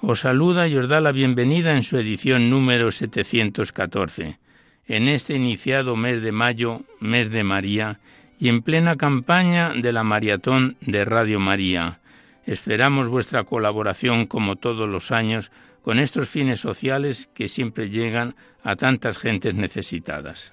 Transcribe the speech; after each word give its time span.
os 0.00 0.20
saluda 0.20 0.68
y 0.68 0.76
os 0.76 0.88
da 0.88 1.00
la 1.00 1.12
bienvenida 1.12 1.74
en 1.74 1.82
su 1.82 1.98
edición 1.98 2.50
número 2.50 2.90
714, 2.90 4.38
en 4.86 5.08
este 5.08 5.34
iniciado 5.34 5.96
mes 5.96 6.22
de 6.22 6.32
mayo, 6.32 6.82
mes 7.00 7.30
de 7.30 7.42
María, 7.42 7.98
y 8.38 8.48
en 8.48 8.62
plena 8.62 8.96
campaña 8.96 9.72
de 9.74 9.92
la 9.92 10.04
maratón 10.04 10.76
de 10.80 11.04
Radio 11.04 11.40
María. 11.40 11.98
Esperamos 12.46 13.08
vuestra 13.08 13.44
colaboración 13.44 14.26
como 14.26 14.56
todos 14.56 14.88
los 14.88 15.10
años 15.10 15.50
con 15.82 15.98
estos 15.98 16.28
fines 16.28 16.60
sociales 16.60 17.28
que 17.34 17.48
siempre 17.48 17.90
llegan 17.90 18.36
a 18.62 18.76
tantas 18.76 19.18
gentes 19.18 19.54
necesitadas. 19.54 20.52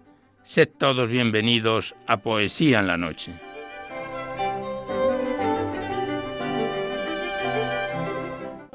Sed 0.43 0.69
todos 0.79 1.07
bienvenidos 1.07 1.93
a 2.07 2.17
Poesía 2.17 2.79
en 2.79 2.87
la 2.87 2.97
Noche. 2.97 3.31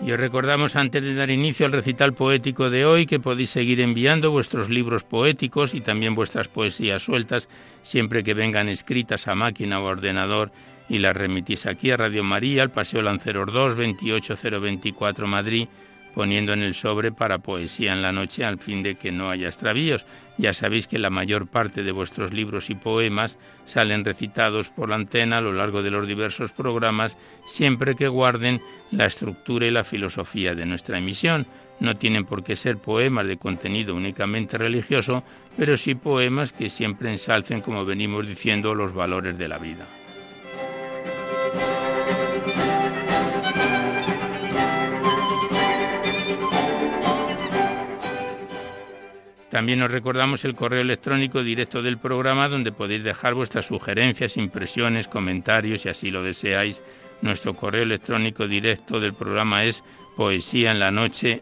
Y 0.00 0.12
os 0.12 0.20
recordamos 0.20 0.76
antes 0.76 1.02
de 1.02 1.14
dar 1.14 1.30
inicio 1.30 1.66
al 1.66 1.72
recital 1.72 2.14
poético 2.14 2.70
de 2.70 2.86
hoy 2.86 3.06
que 3.06 3.18
podéis 3.18 3.50
seguir 3.50 3.80
enviando 3.80 4.30
vuestros 4.30 4.70
libros 4.70 5.02
poéticos 5.02 5.74
y 5.74 5.80
también 5.80 6.14
vuestras 6.14 6.46
poesías 6.46 7.02
sueltas 7.02 7.48
siempre 7.82 8.22
que 8.22 8.34
vengan 8.34 8.68
escritas 8.68 9.26
a 9.26 9.34
máquina 9.34 9.80
o 9.80 9.86
ordenador 9.86 10.52
y 10.88 10.98
las 10.98 11.16
remitís 11.16 11.66
aquí 11.66 11.90
a 11.90 11.96
Radio 11.96 12.22
María, 12.22 12.62
al 12.62 12.70
Paseo 12.70 13.02
Lanceros 13.02 13.52
2, 13.52 13.74
28024 13.74 15.26
Madrid 15.26 15.66
poniendo 16.16 16.54
en 16.54 16.62
el 16.62 16.72
sobre 16.72 17.12
para 17.12 17.40
poesía 17.40 17.92
en 17.92 18.00
la 18.00 18.10
noche 18.10 18.42
al 18.42 18.58
fin 18.58 18.82
de 18.82 18.94
que 18.94 19.12
no 19.12 19.28
haya 19.28 19.48
extravíos. 19.48 20.06
Ya 20.38 20.52
sabéis 20.52 20.86
que 20.86 20.98
la 20.98 21.10
mayor 21.10 21.46
parte 21.46 21.82
de 21.82 21.92
vuestros 21.92 22.32
libros 22.32 22.68
y 22.68 22.74
poemas 22.74 23.38
salen 23.64 24.04
recitados 24.04 24.68
por 24.68 24.90
la 24.90 24.96
antena 24.96 25.38
a 25.38 25.40
lo 25.40 25.52
largo 25.52 25.82
de 25.82 25.90
los 25.90 26.06
diversos 26.06 26.52
programas, 26.52 27.16
siempre 27.46 27.94
que 27.94 28.08
guarden 28.08 28.60
la 28.90 29.06
estructura 29.06 29.66
y 29.66 29.70
la 29.70 29.84
filosofía 29.84 30.54
de 30.54 30.66
nuestra 30.66 30.98
emisión. 30.98 31.46
No 31.80 31.96
tienen 31.96 32.24
por 32.24 32.42
qué 32.42 32.56
ser 32.56 32.78
poemas 32.78 33.26
de 33.26 33.36
contenido 33.36 33.94
únicamente 33.94 34.58
religioso, 34.58 35.22
pero 35.56 35.76
sí 35.76 35.94
poemas 35.94 36.52
que 36.52 36.68
siempre 36.68 37.10
ensalcen, 37.10 37.60
como 37.60 37.84
venimos 37.84 38.26
diciendo, 38.26 38.74
los 38.74 38.94
valores 38.94 39.36
de 39.36 39.48
la 39.48 39.58
vida. 39.58 39.86
También 49.56 49.80
os 49.80 49.90
recordamos 49.90 50.44
el 50.44 50.54
correo 50.54 50.82
electrónico 50.82 51.42
directo 51.42 51.80
del 51.80 51.96
programa 51.96 52.46
donde 52.46 52.72
podéis 52.72 53.02
dejar 53.02 53.32
vuestras 53.32 53.64
sugerencias, 53.64 54.36
impresiones, 54.36 55.08
comentarios, 55.08 55.86
y 55.86 55.88
así 55.88 56.10
lo 56.10 56.22
deseáis. 56.22 56.82
Nuestro 57.22 57.54
correo 57.54 57.84
electrónico 57.84 58.46
directo 58.46 59.00
del 59.00 59.14
programa 59.14 59.64
es 59.64 59.82
poesía 60.14 60.72
en 60.72 60.78
la 60.78 60.90
noche 60.90 61.40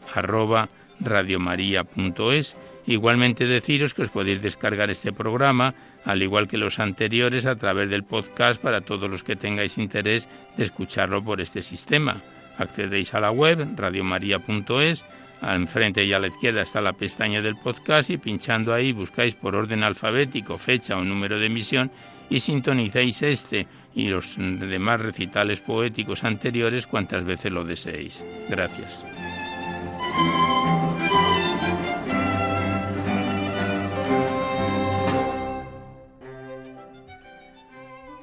Igualmente 2.87 3.47
deciros 3.47 3.95
que 3.95 4.03
os 4.03 4.11
podéis 4.11 4.41
descargar 4.41 4.91
este 4.91 5.13
programa, 5.13 5.75
al 6.05 6.23
igual 6.23 6.47
que 6.47 6.57
los 6.57 6.79
anteriores, 6.79 7.47
a 7.47 7.57
través 7.57 7.91
del 7.91 8.05
podcast 8.05 8.63
para 8.63 8.83
todos 8.83 9.11
los 9.11 9.25
que 9.25 9.35
tengáis 9.35 9.77
interés 9.77 10.29
de 10.57 10.63
escucharlo 10.63 11.25
por 11.25 11.41
este 11.41 11.63
sistema. 11.63 12.23
Accedéis 12.59 13.13
a 13.13 13.19
la 13.19 13.33
web 13.33 13.67
radiomaria.es 13.75 15.05
Enfrente 15.53 16.05
y 16.05 16.13
a 16.13 16.19
la 16.19 16.29
izquierda 16.29 16.63
está 16.63 16.81
la 16.81 16.93
pestaña 16.93 17.43
del 17.43 17.57
podcast 17.57 18.11
y 18.11 18.19
pinchando 18.19 18.73
ahí 18.73 18.93
buscáis 18.93 19.35
por 19.35 19.55
orden 19.55 19.83
alfabético 19.83 20.59
fecha 20.59 20.97
o 20.97 21.05
número 21.05 21.39
de 21.39 21.47
emisión 21.47 21.91
y 22.31 22.41
sintonizáis 22.41 23.23
este 23.23 23.67
y 23.95 24.09
los 24.09 24.37
demás 24.37 25.01
recitales 25.01 25.61
poéticos 25.61 26.25
anteriores 26.25 26.87
cuantas 26.87 27.25
veces 27.25 27.53
lo 27.53 27.65
deseéis. 27.65 28.25
Gracias. 28.49 29.05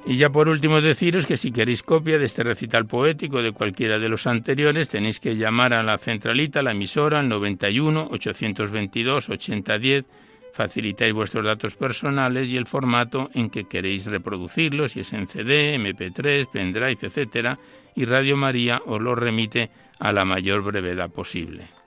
Y 0.04 0.16
ya 0.16 0.30
por 0.30 0.48
último 0.48 0.80
deciros 0.80 1.26
que 1.26 1.36
si 1.36 1.52
queréis 1.52 1.82
copia 1.84 2.18
de 2.18 2.24
este 2.24 2.42
recital 2.42 2.86
poético 2.86 3.40
de 3.40 3.52
cualquiera 3.52 4.00
de 4.00 4.08
los 4.08 4.26
anteriores, 4.26 4.88
tenéis 4.88 5.20
que 5.20 5.36
llamar 5.36 5.72
a 5.72 5.82
la 5.82 5.96
centralita, 5.96 6.60
la 6.60 6.72
emisora, 6.72 7.20
al 7.20 7.28
91 7.28 8.08
822 8.10 9.30
8010. 9.30 10.04
Facilitáis 10.52 11.14
vuestros 11.14 11.44
datos 11.46 11.76
personales 11.76 12.48
y 12.48 12.56
el 12.56 12.66
formato 12.66 13.30
en 13.32 13.48
que 13.48 13.64
queréis 13.64 14.06
reproducirlos, 14.06 14.92
si 14.92 15.00
es 15.00 15.12
en 15.12 15.26
CD, 15.26 15.76
MP3, 15.76 16.46
pendrive, 16.50 16.98
etc. 17.00 17.58
Y 17.94 18.04
Radio 18.04 18.36
María 18.36 18.82
os 18.84 19.00
lo 19.00 19.14
remite 19.14 19.70
a 19.98 20.12
la 20.12 20.24
mayor 20.24 20.62
brevedad 20.62 21.10
posible. 21.10 21.81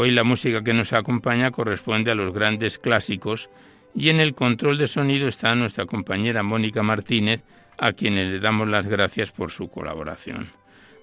Hoy 0.00 0.12
la 0.12 0.22
música 0.22 0.62
que 0.62 0.74
nos 0.74 0.92
acompaña 0.92 1.50
corresponde 1.50 2.12
a 2.12 2.14
los 2.14 2.32
grandes 2.32 2.78
clásicos 2.78 3.50
y 3.96 4.10
en 4.10 4.20
el 4.20 4.32
control 4.32 4.78
de 4.78 4.86
sonido 4.86 5.26
está 5.26 5.56
nuestra 5.56 5.86
compañera 5.86 6.44
Mónica 6.44 6.84
Martínez, 6.84 7.42
a 7.76 7.92
quien 7.94 8.14
le 8.14 8.38
damos 8.38 8.68
las 8.68 8.86
gracias 8.86 9.32
por 9.32 9.50
su 9.50 9.68
colaboración. 9.68 10.50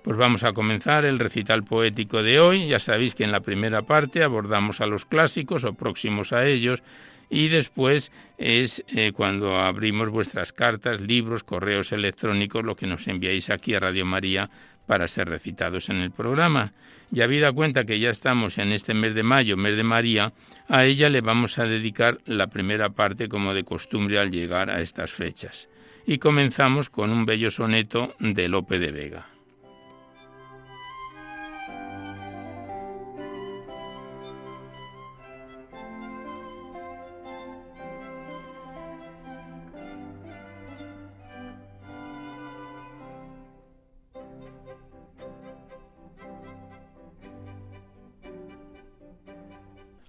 Pues 0.02 0.16
vamos 0.16 0.46
a 0.46 0.54
comenzar 0.54 1.04
el 1.04 1.20
recital 1.20 1.66
poético 1.66 2.24
de 2.24 2.40
hoy. 2.40 2.70
Ya 2.70 2.80
sabéis 2.80 3.16
que 3.16 3.26
en 3.26 3.34
la 3.34 3.42
primera 3.42 3.82
parte 3.82 4.24
abordamos 4.24 4.80
a 4.80 4.86
los 4.86 5.04
clásicos 5.04 5.66
o 5.66 5.74
próximos 5.74 6.32
a 6.32 6.46
ellos 6.48 6.82
y 7.30 7.50
después 7.50 8.14
es 8.38 8.82
eh, 8.88 9.12
cuando 9.14 9.60
abrimos 9.60 10.08
vuestras 10.08 10.54
cartas, 10.54 11.02
libros, 11.02 11.44
correos 11.44 11.92
electrónicos, 11.92 12.64
lo 12.64 12.78
que 12.78 12.88
nos 12.88 13.10
enviáis 13.10 13.50
aquí 13.50 13.76
a 13.76 13.82
Radio 13.82 14.06
María 14.06 14.50
para 14.86 15.08
ser 15.08 15.30
recitados 15.30 15.90
en 15.90 15.98
el 15.98 16.12
programa. 16.12 16.74
Y 17.12 17.22
habida 17.22 17.52
cuenta 17.52 17.86
que 17.86 18.00
ya 18.00 18.10
estamos 18.10 18.58
en 18.58 18.72
este 18.72 18.94
mes 18.94 19.16
de 19.16 19.24
mayo, 19.24 19.58
mes 19.58 19.78
de 19.78 19.84
María, 19.84 20.34
a 20.68 20.86
ella 20.86 21.10
le 21.10 21.22
vamos 21.22 21.60
a 21.60 21.66
dedicar 21.66 22.20
la 22.26 22.48
primera 22.48 22.90
parte 22.90 23.30
como 23.30 23.54
de 23.54 23.64
costumbre 23.64 24.20
al 24.20 24.32
llegar 24.32 24.70
a 24.70 24.82
estas 24.82 25.12
fechas. 25.12 25.70
Y 26.08 26.18
comenzamos 26.18 26.90
con 26.90 27.12
un 27.12 27.26
bello 27.26 27.52
soneto 27.52 28.16
de 28.20 28.48
Lope 28.48 28.80
de 28.80 28.92
Vega. 28.92 29.35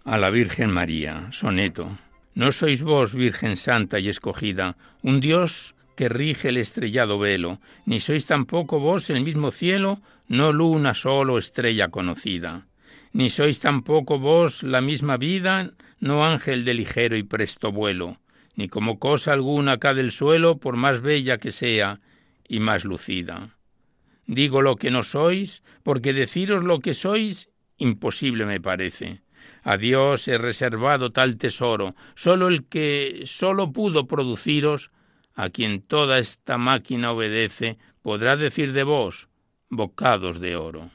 A 0.07 0.19
la 0.19 0.31
Virgen 0.31 0.71
María. 0.71 1.27
Soneto. 1.33 1.99
No 2.35 2.53
sois 2.53 2.83
vos, 2.83 3.13
Virgen 3.15 3.57
Santa 3.57 3.99
y 3.99 4.09
escogida, 4.09 4.77
un 5.03 5.21
Dios 5.21 5.75
que 5.97 6.09
rige 6.09 6.51
el 6.51 6.59
estrellado 6.59 7.19
velo, 7.19 7.61
ni 7.87 7.99
sois 7.99 8.25
tampoco 8.25 8.79
vos 8.79 9.11
el 9.11 9.25
mismo 9.25 9.51
cielo, 9.51 10.01
no 10.29 10.53
luna 10.53 10.95
solo 10.95 11.39
estrella 11.39 11.89
conocida, 11.89 12.69
ni 13.13 13.31
sois 13.31 13.59
tampoco 13.59 14.19
vos 14.19 14.63
la 14.63 14.81
misma 14.81 15.17
vida, 15.17 15.73
no 15.99 16.25
ángel 16.25 16.65
de 16.65 16.75
ligero 16.75 17.17
y 17.17 17.25
presto 17.25 17.73
vuelo, 17.73 18.19
ni 18.55 18.69
como 18.69 19.01
cosa 19.01 19.33
alguna 19.33 19.73
acá 19.73 19.93
del 19.95 20.13
suelo, 20.13 20.59
por 20.59 20.77
más 20.77 21.01
bella 21.01 21.39
que 21.39 21.51
sea 21.51 22.01
y 22.47 22.61
más 22.61 22.85
lucida. 22.85 23.57
Digo 24.27 24.63
lo 24.63 24.77
que 24.77 24.91
no 24.91 25.03
sois, 25.03 25.65
porque 25.83 26.13
deciros 26.13 26.63
lo 26.63 26.79
que 26.79 26.95
sois 26.95 27.49
imposible 27.79 28.45
me 28.45 28.61
parece. 28.61 29.26
A 29.69 29.79
Dios 29.79 30.29
he 30.29 30.39
reservado 30.39 31.11
tal 31.11 31.39
tesoro, 31.39 31.97
solo 32.15 32.47
el 32.47 32.69
que 32.69 33.25
solo 33.27 33.73
pudo 33.73 34.07
produciros, 34.07 34.93
a 35.35 35.51
quien 35.51 35.83
toda 35.83 36.21
esta 36.21 36.57
máquina 36.57 37.11
obedece, 37.11 37.77
podrá 38.01 38.37
decir 38.37 38.73
de 38.73 38.85
vos, 38.85 39.29
bocados 39.69 40.39
de 40.39 40.55
oro. 40.55 40.93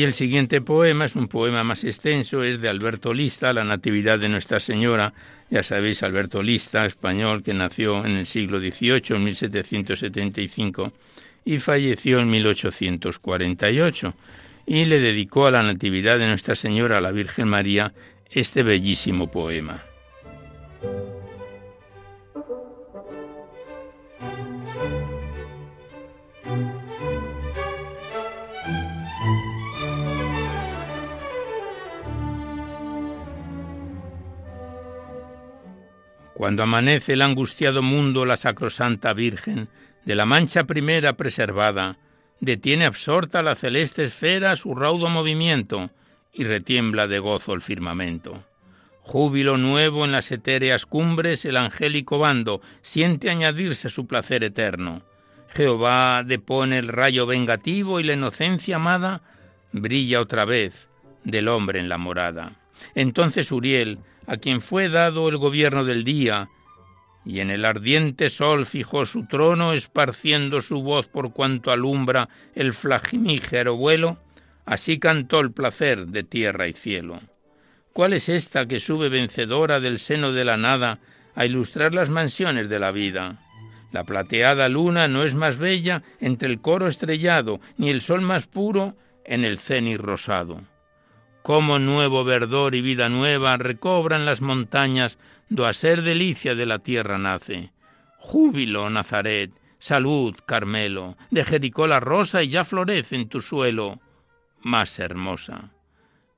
Y 0.00 0.04
el 0.04 0.14
siguiente 0.14 0.62
poema 0.62 1.04
es 1.04 1.14
un 1.14 1.28
poema 1.28 1.62
más 1.62 1.84
extenso, 1.84 2.42
es 2.42 2.62
de 2.62 2.70
Alberto 2.70 3.12
Lista, 3.12 3.52
La 3.52 3.64
Natividad 3.64 4.18
de 4.18 4.30
Nuestra 4.30 4.58
Señora. 4.58 5.12
Ya 5.50 5.62
sabéis, 5.62 6.02
Alberto 6.02 6.42
Lista, 6.42 6.86
español, 6.86 7.42
que 7.42 7.52
nació 7.52 8.06
en 8.06 8.12
el 8.12 8.24
siglo 8.24 8.60
XVIII, 8.60 9.16
en 9.16 9.24
1775, 9.24 10.92
y 11.44 11.58
falleció 11.58 12.18
en 12.20 12.30
1848. 12.30 14.14
Y 14.64 14.86
le 14.86 15.00
dedicó 15.00 15.46
a 15.46 15.50
la 15.50 15.62
Natividad 15.62 16.18
de 16.18 16.28
Nuestra 16.28 16.54
Señora, 16.54 16.96
a 16.96 17.02
la 17.02 17.12
Virgen 17.12 17.48
María, 17.48 17.92
este 18.30 18.62
bellísimo 18.62 19.30
poema. 19.30 19.89
Cuando 36.40 36.62
amanece 36.62 37.12
el 37.12 37.20
angustiado 37.20 37.82
mundo, 37.82 38.24
la 38.24 38.34
sacrosanta 38.34 39.12
Virgen, 39.12 39.68
de 40.06 40.14
la 40.14 40.24
mancha 40.24 40.64
primera 40.64 41.12
preservada, 41.12 41.98
detiene 42.40 42.86
absorta 42.86 43.42
la 43.42 43.56
celeste 43.56 44.04
esfera 44.04 44.56
su 44.56 44.74
raudo 44.74 45.10
movimiento 45.10 45.90
y 46.32 46.44
retiembla 46.44 47.08
de 47.08 47.18
gozo 47.18 47.52
el 47.52 47.60
firmamento. 47.60 48.42
Júbilo 49.02 49.58
nuevo 49.58 50.06
en 50.06 50.12
las 50.12 50.32
etéreas 50.32 50.86
cumbres 50.86 51.44
el 51.44 51.58
angélico 51.58 52.18
bando 52.18 52.62
siente 52.80 53.28
añadirse 53.28 53.90
su 53.90 54.06
placer 54.06 54.42
eterno. 54.42 55.02
Jehová 55.48 56.22
depone 56.24 56.78
el 56.78 56.88
rayo 56.88 57.26
vengativo 57.26 58.00
y 58.00 58.04
la 58.04 58.14
inocencia 58.14 58.76
amada 58.76 59.20
brilla 59.72 60.22
otra 60.22 60.46
vez 60.46 60.88
del 61.22 61.48
hombre 61.48 61.80
en 61.80 61.90
la 61.90 61.98
morada. 61.98 62.52
Entonces 62.94 63.52
Uriel, 63.52 63.98
a 64.30 64.36
quien 64.36 64.60
fue 64.60 64.88
dado 64.88 65.28
el 65.28 65.38
gobierno 65.38 65.84
del 65.84 66.04
día, 66.04 66.50
y 67.24 67.40
en 67.40 67.50
el 67.50 67.64
ardiente 67.64 68.30
sol 68.30 68.64
fijó 68.64 69.04
su 69.04 69.26
trono, 69.26 69.72
esparciendo 69.72 70.60
su 70.60 70.82
voz 70.82 71.08
por 71.08 71.32
cuanto 71.32 71.72
alumbra 71.72 72.28
el 72.54 72.72
flagimígero 72.72 73.74
vuelo, 73.74 74.18
así 74.66 75.00
cantó 75.00 75.40
el 75.40 75.50
placer 75.50 76.06
de 76.06 76.22
tierra 76.22 76.68
y 76.68 76.74
cielo. 76.74 77.18
¿Cuál 77.92 78.12
es 78.12 78.28
esta 78.28 78.66
que 78.66 78.78
sube 78.78 79.08
vencedora 79.08 79.80
del 79.80 79.98
seno 79.98 80.30
de 80.30 80.44
la 80.44 80.56
nada 80.56 81.00
a 81.34 81.44
ilustrar 81.44 81.92
las 81.92 82.08
mansiones 82.08 82.68
de 82.68 82.78
la 82.78 82.92
vida? 82.92 83.40
La 83.90 84.04
plateada 84.04 84.68
luna 84.68 85.08
no 85.08 85.24
es 85.24 85.34
más 85.34 85.58
bella 85.58 86.04
entre 86.20 86.48
el 86.48 86.60
coro 86.60 86.86
estrellado, 86.86 87.60
ni 87.78 87.90
el 87.90 88.00
sol 88.00 88.20
más 88.20 88.46
puro 88.46 88.94
en 89.24 89.44
el 89.44 89.58
cenit 89.58 90.00
rosado 90.00 90.69
cómo 91.50 91.80
nuevo 91.80 92.22
verdor 92.22 92.76
y 92.76 92.80
vida 92.80 93.08
nueva 93.08 93.56
recobran 93.56 94.24
las 94.24 94.40
montañas 94.40 95.18
do 95.48 95.66
a 95.66 95.72
ser 95.72 96.02
delicia 96.02 96.54
de 96.54 96.64
la 96.64 96.78
tierra 96.78 97.18
nace. 97.18 97.72
Júbilo, 98.18 98.88
Nazaret, 98.88 99.50
salud, 99.80 100.36
Carmelo, 100.46 101.16
de 101.32 101.42
Jericó 101.42 101.88
la 101.88 101.98
rosa 101.98 102.44
y 102.44 102.50
ya 102.50 102.62
florece 102.62 103.16
en 103.16 103.28
tu 103.28 103.42
suelo, 103.42 103.98
más 104.62 104.96
hermosa. 105.00 105.72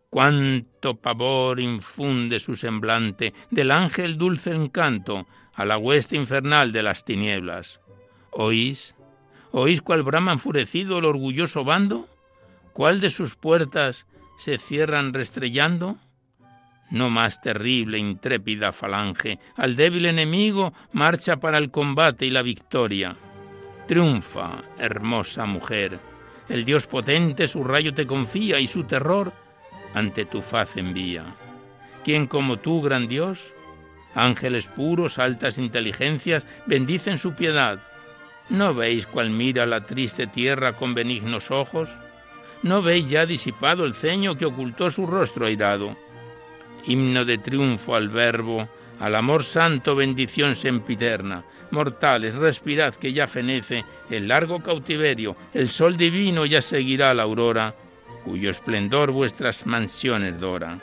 Cuánto 0.08 0.96
pavor 0.96 1.60
infunde 1.60 2.40
su 2.40 2.56
semblante 2.56 3.34
del 3.50 3.70
ángel 3.70 4.16
dulce 4.16 4.50
encanto 4.50 5.26
a 5.52 5.66
la 5.66 5.76
hueste 5.76 6.16
infernal 6.16 6.72
de 6.72 6.84
las 6.84 7.04
tinieblas. 7.04 7.82
¿Oís? 8.31 8.96
¿Oís 9.50 9.82
cuál 9.82 10.04
brama 10.04 10.32
enfurecido 10.32 11.00
el 11.00 11.04
orgulloso 11.04 11.64
bando? 11.64 12.08
¿Cuál 12.72 13.02
de 13.02 13.10
sus 13.10 13.36
puertas 13.36 14.06
se 14.43 14.58
cierran 14.58 15.15
restrellando? 15.15 15.99
No 16.91 17.11
más 17.11 17.41
terrible, 17.41 17.99
intrépida 17.99 18.72
falange, 18.72 19.39
al 19.55 19.77
débil 19.77 20.06
enemigo 20.06 20.75
marcha 20.91 21.37
para 21.37 21.58
el 21.58 21.70
combate 21.70 22.27
y 22.27 22.31
la 22.31 22.43
victoria. 22.43 23.15
Triunfa, 23.87 24.65
hermosa 24.79 25.46
mujer, 25.46 26.01
el 26.49 26.65
Dios 26.65 26.89
potente 26.89 27.46
su 27.46 27.63
rayo 27.63 27.94
te 27.94 28.05
confía 28.05 28.58
y 28.58 28.67
su 28.67 28.82
terror 28.82 29.32
ante 29.94 30.25
tu 30.25 30.43
faz 30.43 30.77
envía. 30.77 31.37
¿Quién 32.03 32.27
como 32.27 32.58
tú, 32.58 32.82
gran 32.82 33.06
Dios? 33.06 33.55
Ángeles 34.17 34.67
puros, 34.67 35.20
altas 35.20 35.56
inteligencias, 35.56 36.44
bendicen 36.67 37.17
su 37.17 37.34
piedad. 37.37 37.79
¿No 38.49 38.75
veis 38.75 39.06
cuál 39.06 39.31
mira 39.31 39.67
la 39.67 39.87
triste 39.87 40.27
tierra 40.27 40.72
con 40.72 40.94
benignos 40.94 41.53
ojos? 41.53 41.89
¿No 42.62 42.81
veis 42.81 43.08
ya 43.10 43.26
disipado 43.26 43.84
el 43.84 43.94
ceño 43.94 44.36
que 44.36 44.44
ocultó 44.44 44.90
su 44.90 45.06
rostro 45.06 45.46
airado? 45.46 45.96
Himno 46.86 47.24
de 47.24 47.38
triunfo 47.38 47.94
al 47.94 48.08
Verbo, 48.08 48.69
al 49.00 49.16
amor 49.16 49.42
santo 49.42 49.96
bendición 49.96 50.54
sempiterna. 50.54 51.44
Mortales, 51.72 52.34
respirad 52.34 52.94
que 52.94 53.12
ya 53.12 53.26
fenece 53.26 53.84
el 54.10 54.28
largo 54.28 54.62
cautiverio, 54.62 55.36
el 55.54 55.69
sol 55.69 55.96
divino 55.96 56.46
ya 56.46 56.62
seguirá 56.62 57.14
la 57.14 57.24
aurora, 57.24 57.74
cuyo 58.24 58.50
esplendor 58.50 59.10
vuestras 59.10 59.66
mansiones 59.66 60.38
dora. 60.38 60.78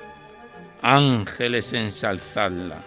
Ángeles 0.81 1.74
ensalzadla, 1.74 2.81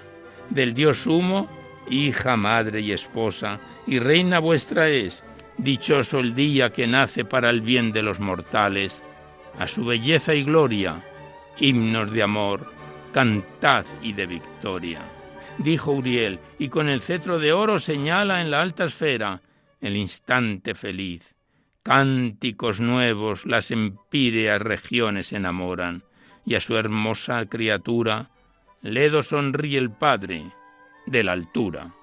del 0.50 0.74
Dios 0.74 1.06
humo, 1.06 1.48
hija, 1.88 2.36
madre 2.36 2.80
y 2.80 2.92
esposa, 2.92 3.60
y 3.86 3.98
reina 3.98 4.38
vuestra 4.38 4.88
es, 4.88 5.24
Dichoso 5.58 6.18
el 6.18 6.34
día 6.34 6.70
que 6.70 6.86
nace 6.86 7.24
para 7.24 7.50
el 7.50 7.60
bien 7.60 7.92
de 7.92 8.02
los 8.02 8.20
mortales. 8.20 9.02
A 9.58 9.68
su 9.68 9.84
belleza 9.84 10.34
y 10.34 10.44
gloria, 10.44 11.02
himnos 11.58 12.10
de 12.10 12.22
amor, 12.22 12.72
cantad 13.12 13.84
y 14.02 14.12
de 14.14 14.26
victoria. 14.26 15.02
Dijo 15.58 15.92
Uriel, 15.92 16.38
y 16.58 16.68
con 16.68 16.88
el 16.88 17.02
cetro 17.02 17.38
de 17.38 17.52
oro 17.52 17.78
señala 17.78 18.40
en 18.40 18.50
la 18.50 18.62
alta 18.62 18.84
esfera 18.84 19.42
el 19.80 19.96
instante 19.96 20.74
feliz. 20.74 21.34
Cánticos 21.82 22.80
nuevos 22.80 23.44
las 23.44 23.70
empíreas 23.70 24.62
regiones 24.62 25.32
enamoran, 25.32 26.04
y 26.46 26.54
a 26.54 26.60
su 26.60 26.76
hermosa 26.76 27.44
criatura 27.46 28.30
ledo 28.80 29.22
sonríe 29.22 29.78
el 29.78 29.90
Padre 29.90 30.44
de 31.06 31.22
la 31.22 31.32
altura. 31.32 31.94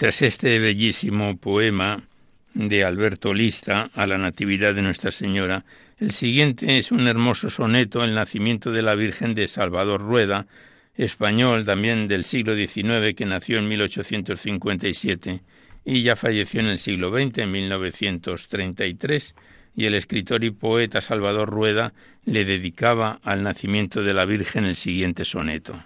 Tras 0.00 0.22
este 0.22 0.58
bellísimo 0.60 1.36
poema 1.36 2.04
de 2.54 2.84
Alberto 2.84 3.34
Lista 3.34 3.90
a 3.92 4.06
la 4.06 4.16
Natividad 4.16 4.74
de 4.74 4.80
Nuestra 4.80 5.10
Señora, 5.10 5.66
el 5.98 6.12
siguiente 6.12 6.78
es 6.78 6.90
un 6.90 7.06
hermoso 7.06 7.50
soneto, 7.50 8.02
El 8.02 8.14
nacimiento 8.14 8.72
de 8.72 8.80
la 8.80 8.94
Virgen 8.94 9.34
de 9.34 9.46
Salvador 9.46 10.00
Rueda, 10.00 10.46
español 10.94 11.66
también 11.66 12.08
del 12.08 12.24
siglo 12.24 12.56
XIX, 12.56 13.14
que 13.14 13.26
nació 13.26 13.58
en 13.58 13.68
1857 13.68 15.42
y 15.84 16.02
ya 16.02 16.16
falleció 16.16 16.60
en 16.60 16.68
el 16.68 16.78
siglo 16.78 17.10
XX, 17.10 17.36
en 17.36 17.50
1933, 17.50 19.34
y 19.76 19.84
el 19.84 19.94
escritor 19.94 20.44
y 20.44 20.50
poeta 20.50 21.02
Salvador 21.02 21.50
Rueda 21.50 21.92
le 22.24 22.46
dedicaba 22.46 23.20
al 23.22 23.42
nacimiento 23.42 24.02
de 24.02 24.14
la 24.14 24.24
Virgen 24.24 24.64
el 24.64 24.76
siguiente 24.76 25.26
soneto. 25.26 25.78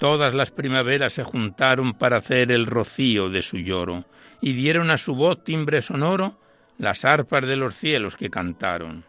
Todas 0.00 0.32
las 0.32 0.50
primaveras 0.50 1.12
se 1.12 1.24
juntaron 1.24 1.92
para 1.92 2.16
hacer 2.16 2.50
el 2.52 2.64
rocío 2.64 3.28
de 3.28 3.42
su 3.42 3.58
lloro, 3.58 4.06
y 4.40 4.54
dieron 4.54 4.90
a 4.90 4.96
su 4.96 5.14
voz 5.14 5.44
timbre 5.44 5.82
sonoro 5.82 6.40
las 6.78 7.04
arpas 7.04 7.46
de 7.46 7.56
los 7.56 7.74
cielos 7.74 8.16
que 8.16 8.30
cantaron. 8.30 9.04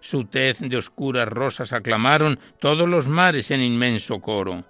Su 0.00 0.24
tez 0.24 0.58
de 0.58 0.76
oscuras 0.76 1.28
rosas 1.28 1.72
aclamaron 1.72 2.40
todos 2.58 2.88
los 2.88 3.06
mares 3.06 3.52
en 3.52 3.60
inmenso 3.60 4.18
coro, 4.18 4.64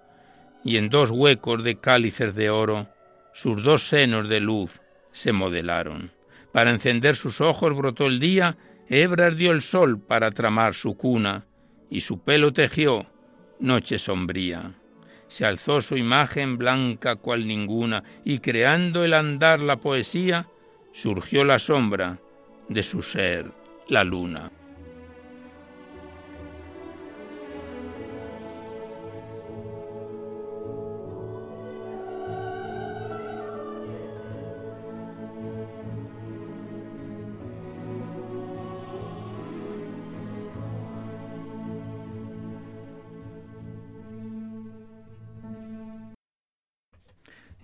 y 0.62 0.76
en 0.76 0.90
dos 0.90 1.10
huecos 1.10 1.64
de 1.64 1.76
cálices 1.76 2.34
de 2.34 2.50
oro 2.50 2.88
sus 3.32 3.62
dos 3.62 3.88
senos 3.88 4.28
de 4.28 4.40
luz 4.40 4.82
se 5.10 5.32
modelaron. 5.32 6.10
Para 6.52 6.70
encender 6.70 7.16
sus 7.16 7.40
ojos 7.40 7.74
brotó 7.74 8.08
el 8.08 8.18
día, 8.18 8.58
hebras 8.90 9.38
dio 9.38 9.52
el 9.52 9.62
sol 9.62 9.98
para 9.98 10.32
tramar 10.32 10.74
su 10.74 10.98
cuna, 10.98 11.46
y 11.88 12.02
su 12.02 12.22
pelo 12.22 12.52
tejió 12.52 13.06
noche 13.58 13.96
sombría 13.96 14.74
se 15.32 15.46
alzó 15.46 15.80
su 15.80 15.96
imagen 15.96 16.58
blanca 16.58 17.16
cual 17.16 17.46
ninguna, 17.46 18.04
y 18.22 18.40
creando 18.40 19.02
el 19.02 19.14
andar 19.14 19.62
la 19.62 19.78
poesía, 19.78 20.46
surgió 20.92 21.42
la 21.42 21.58
sombra 21.58 22.18
de 22.68 22.82
su 22.82 23.00
ser, 23.00 23.50
la 23.88 24.04
luna. 24.04 24.52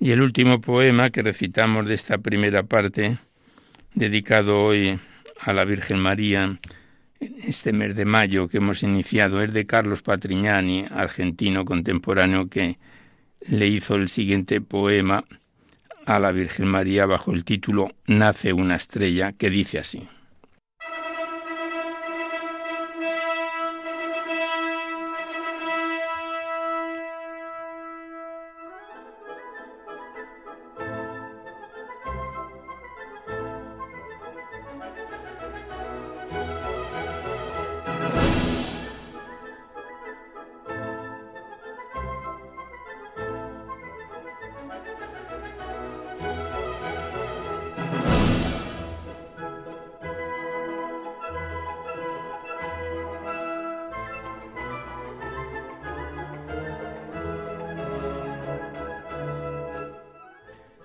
Y 0.00 0.12
el 0.12 0.22
último 0.22 0.60
poema 0.60 1.10
que 1.10 1.22
recitamos 1.22 1.86
de 1.86 1.94
esta 1.94 2.18
primera 2.18 2.62
parte, 2.62 3.18
dedicado 3.94 4.62
hoy 4.62 5.00
a 5.40 5.52
la 5.52 5.64
Virgen 5.64 5.98
María, 5.98 6.60
este 7.42 7.72
mes 7.72 7.96
de 7.96 8.04
mayo 8.04 8.48
que 8.48 8.58
hemos 8.58 8.84
iniciado, 8.84 9.42
es 9.42 9.52
de 9.52 9.66
Carlos 9.66 10.02
Patrignani, 10.02 10.86
argentino 10.88 11.64
contemporáneo, 11.64 12.48
que 12.48 12.78
le 13.48 13.66
hizo 13.66 13.96
el 13.96 14.08
siguiente 14.08 14.60
poema 14.60 15.24
a 16.06 16.20
la 16.20 16.30
Virgen 16.30 16.68
María 16.68 17.04
bajo 17.06 17.32
el 17.32 17.44
título 17.44 17.90
Nace 18.06 18.52
una 18.52 18.76
estrella, 18.76 19.32
que 19.32 19.50
dice 19.50 19.80
así. 19.80 20.08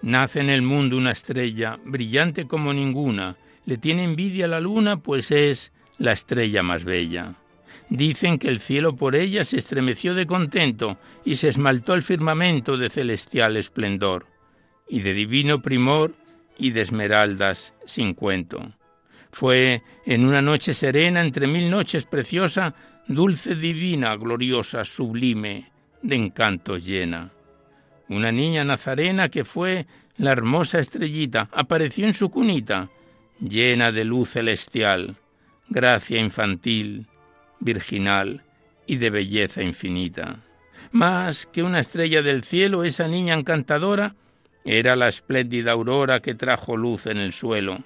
Nace 0.03 0.41
en 0.41 0.49
el 0.49 0.61
mundo 0.61 0.97
una 0.97 1.11
estrella, 1.11 1.79
brillante 1.85 2.45
como 2.45 2.73
ninguna, 2.73 3.37
le 3.65 3.77
tiene 3.77 4.03
envidia 4.03 4.49
la 4.49 4.59
luna, 4.59 4.97
pues 4.97 5.31
es 5.31 5.71
la 5.97 6.11
estrella 6.11 6.61
más 6.61 6.83
bella. 6.83 7.35
Dicen 7.87 8.37
que 8.37 8.49
el 8.49 8.59
cielo 8.59 8.97
por 8.97 9.15
ella 9.15 9.45
se 9.45 9.57
estremeció 9.57 10.13
de 10.13 10.27
contento 10.27 10.97
y 11.23 11.37
se 11.37 11.47
esmaltó 11.47 11.93
el 11.93 12.03
firmamento 12.03 12.75
de 12.75 12.89
celestial 12.89 13.55
esplendor, 13.55 14.25
y 14.89 14.99
de 14.99 15.13
divino 15.13 15.61
primor 15.61 16.13
y 16.57 16.71
de 16.71 16.81
esmeraldas 16.81 17.73
sin 17.85 18.13
cuento. 18.13 18.73
Fue 19.31 19.83
en 20.05 20.25
una 20.25 20.41
noche 20.41 20.73
serena, 20.73 21.21
entre 21.21 21.47
mil 21.47 21.69
noches 21.69 22.03
preciosa, 22.03 22.75
dulce, 23.07 23.55
divina, 23.55 24.17
gloriosa, 24.17 24.83
sublime, 24.83 25.71
de 26.01 26.15
encantos 26.17 26.85
llena 26.85 27.31
una 28.13 28.31
niña 28.31 28.63
nazarena 28.63 29.29
que 29.29 29.43
fue 29.43 29.87
la 30.17 30.31
hermosa 30.31 30.79
estrellita, 30.79 31.49
apareció 31.51 32.05
en 32.05 32.13
su 32.13 32.29
cunita, 32.29 32.89
llena 33.39 33.91
de 33.91 34.05
luz 34.05 34.29
celestial, 34.29 35.15
gracia 35.69 36.19
infantil, 36.19 37.07
virginal 37.59 38.43
y 38.85 38.97
de 38.97 39.09
belleza 39.09 39.63
infinita. 39.63 40.37
Más 40.91 41.45
que 41.47 41.63
una 41.63 41.79
estrella 41.79 42.21
del 42.21 42.43
cielo, 42.43 42.83
esa 42.83 43.07
niña 43.07 43.33
encantadora 43.33 44.15
era 44.65 44.95
la 44.95 45.07
espléndida 45.07 45.71
aurora 45.71 46.21
que 46.21 46.35
trajo 46.35 46.77
luz 46.77 47.07
en 47.07 47.17
el 47.17 47.33
suelo, 47.33 47.83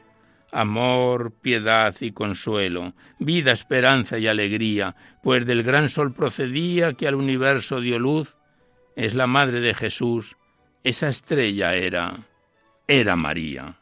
amor, 0.52 1.32
piedad 1.32 1.96
y 2.02 2.12
consuelo, 2.12 2.94
vida, 3.20 3.52
esperanza 3.52 4.18
y 4.18 4.28
alegría, 4.28 4.96
pues 5.24 5.46
del 5.46 5.64
gran 5.64 5.90
sol 5.90 6.14
procedía 6.14 6.94
que 6.94 7.08
al 7.08 7.16
universo 7.16 7.82
dio 7.82 8.00
luz 8.00 8.37
es 8.98 9.14
la 9.14 9.28
madre 9.28 9.62
de 9.62 9.76
Jesús, 9.76 10.38
esa 10.84 11.08
estrella 11.08 11.76
era, 11.76 12.28
era 12.88 13.16
María. 13.16 13.80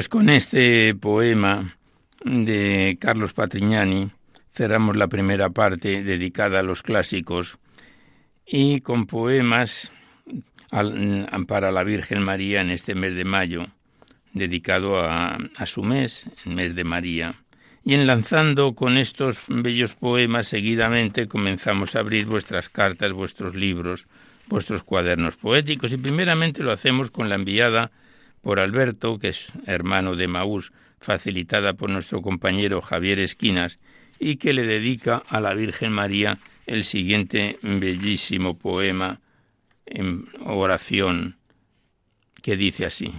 Pues 0.00 0.08
con 0.08 0.30
este 0.30 0.94
poema 0.94 1.76
de 2.24 2.96
Carlos 2.98 3.34
Patrignani 3.34 4.10
cerramos 4.50 4.96
la 4.96 5.08
primera 5.08 5.50
parte 5.50 6.02
dedicada 6.02 6.60
a 6.60 6.62
los 6.62 6.82
clásicos 6.82 7.58
y 8.46 8.80
con 8.80 9.04
poemas 9.04 9.92
para 11.46 11.70
la 11.70 11.84
Virgen 11.84 12.22
María 12.22 12.62
en 12.62 12.70
este 12.70 12.94
mes 12.94 13.14
de 13.14 13.26
mayo, 13.26 13.66
dedicado 14.32 15.00
a, 15.00 15.36
a 15.54 15.66
su 15.66 15.82
mes, 15.82 16.30
el 16.46 16.54
mes 16.54 16.74
de 16.74 16.84
María. 16.84 17.34
Y 17.84 17.92
enlazando 17.92 18.74
con 18.74 18.96
estos 18.96 19.42
bellos 19.48 19.96
poemas, 19.96 20.48
seguidamente 20.48 21.28
comenzamos 21.28 21.94
a 21.94 21.98
abrir 21.98 22.24
vuestras 22.24 22.70
cartas, 22.70 23.12
vuestros 23.12 23.54
libros, 23.54 24.06
vuestros 24.46 24.82
cuadernos 24.82 25.36
poéticos, 25.36 25.92
y 25.92 25.98
primeramente 25.98 26.62
lo 26.62 26.72
hacemos 26.72 27.10
con 27.10 27.28
la 27.28 27.34
enviada 27.34 27.90
por 28.40 28.60
Alberto, 28.60 29.18
que 29.18 29.28
es 29.28 29.52
hermano 29.66 30.16
de 30.16 30.28
Maús, 30.28 30.72
facilitada 31.00 31.74
por 31.74 31.90
nuestro 31.90 32.22
compañero 32.22 32.80
Javier 32.80 33.18
Esquinas, 33.18 33.78
y 34.18 34.36
que 34.36 34.52
le 34.52 34.64
dedica 34.64 35.22
a 35.28 35.40
la 35.40 35.54
Virgen 35.54 35.92
María 35.92 36.38
el 36.66 36.84
siguiente 36.84 37.58
bellísimo 37.62 38.58
poema 38.58 39.20
en 39.86 40.28
oración 40.44 41.36
que 42.42 42.56
dice 42.56 42.86
así. 42.86 43.12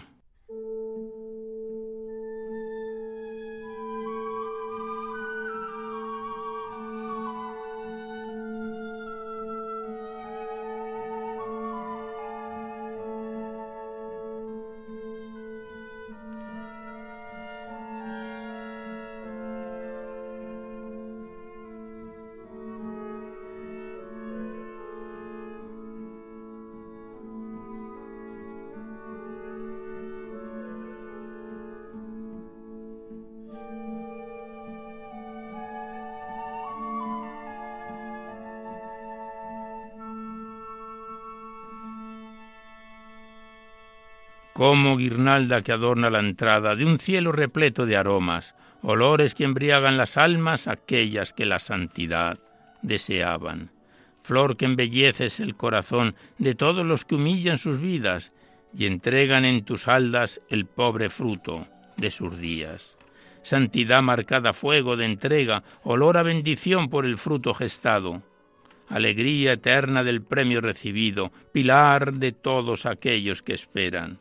Como 44.62 44.96
guirnalda 44.96 45.64
que 45.64 45.72
adorna 45.72 46.12
la 46.12 46.20
entrada 46.20 46.76
de 46.76 46.86
un 46.86 47.00
cielo 47.00 47.32
repleto 47.32 47.88
de 47.88 47.98
aromas, 47.98 48.54
olores 48.84 49.34
que 49.34 49.44
embriagan 49.44 49.98
las 49.98 50.18
almas 50.18 50.68
aquellas 50.68 51.34
que 51.34 51.48
la 51.48 51.58
santidad 51.58 52.38
deseaban. 52.84 53.72
Flor 54.22 54.58
que 54.58 54.66
embelleces 54.66 55.40
el 55.40 55.56
corazón 55.56 56.14
de 56.38 56.54
todos 56.54 56.86
los 56.86 57.06
que 57.06 57.16
humillan 57.16 57.58
sus 57.58 57.80
vidas 57.80 58.34
y 58.78 58.86
entregan 58.86 59.46
en 59.46 59.66
tus 59.66 59.88
aldas 59.88 60.42
el 60.48 60.68
pobre 60.68 61.10
fruto 61.10 61.68
de 61.98 62.12
sus 62.12 62.38
días. 62.38 63.00
Santidad 63.42 64.04
marcada 64.04 64.54
fuego 64.54 64.96
de 64.96 65.06
entrega, 65.06 65.64
olor 65.82 66.20
a 66.20 66.22
bendición 66.22 66.88
por 66.88 67.08
el 67.08 67.18
fruto 67.18 67.56
gestado. 67.56 68.22
Alegría 68.90 69.54
eterna 69.54 70.04
del 70.04 70.22
premio 70.22 70.62
recibido, 70.62 71.32
pilar 71.52 72.14
de 72.14 72.32
todos 72.32 72.86
aquellos 72.86 73.42
que 73.42 73.56
esperan 73.56 74.20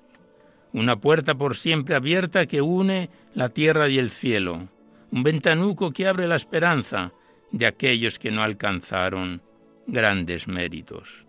una 0.73 0.97
puerta 0.97 1.35
por 1.35 1.57
siempre 1.57 1.95
abierta 1.95 2.47
que 2.47 2.61
une 2.61 3.11
la 3.35 3.49
tierra 3.49 3.89
y 3.89 3.99
el 3.99 4.11
cielo, 4.11 4.69
un 5.11 5.23
ventanuco 5.23 5.93
que 5.93 6.07
abre 6.07 6.29
la 6.29 6.37
esperanza 6.37 7.13
de 7.51 7.67
aquellos 7.67 8.19
que 8.19 8.31
no 8.31 8.43
alcanzaron 8.43 9.43
grandes 9.87 10.47
méritos, 10.47 11.27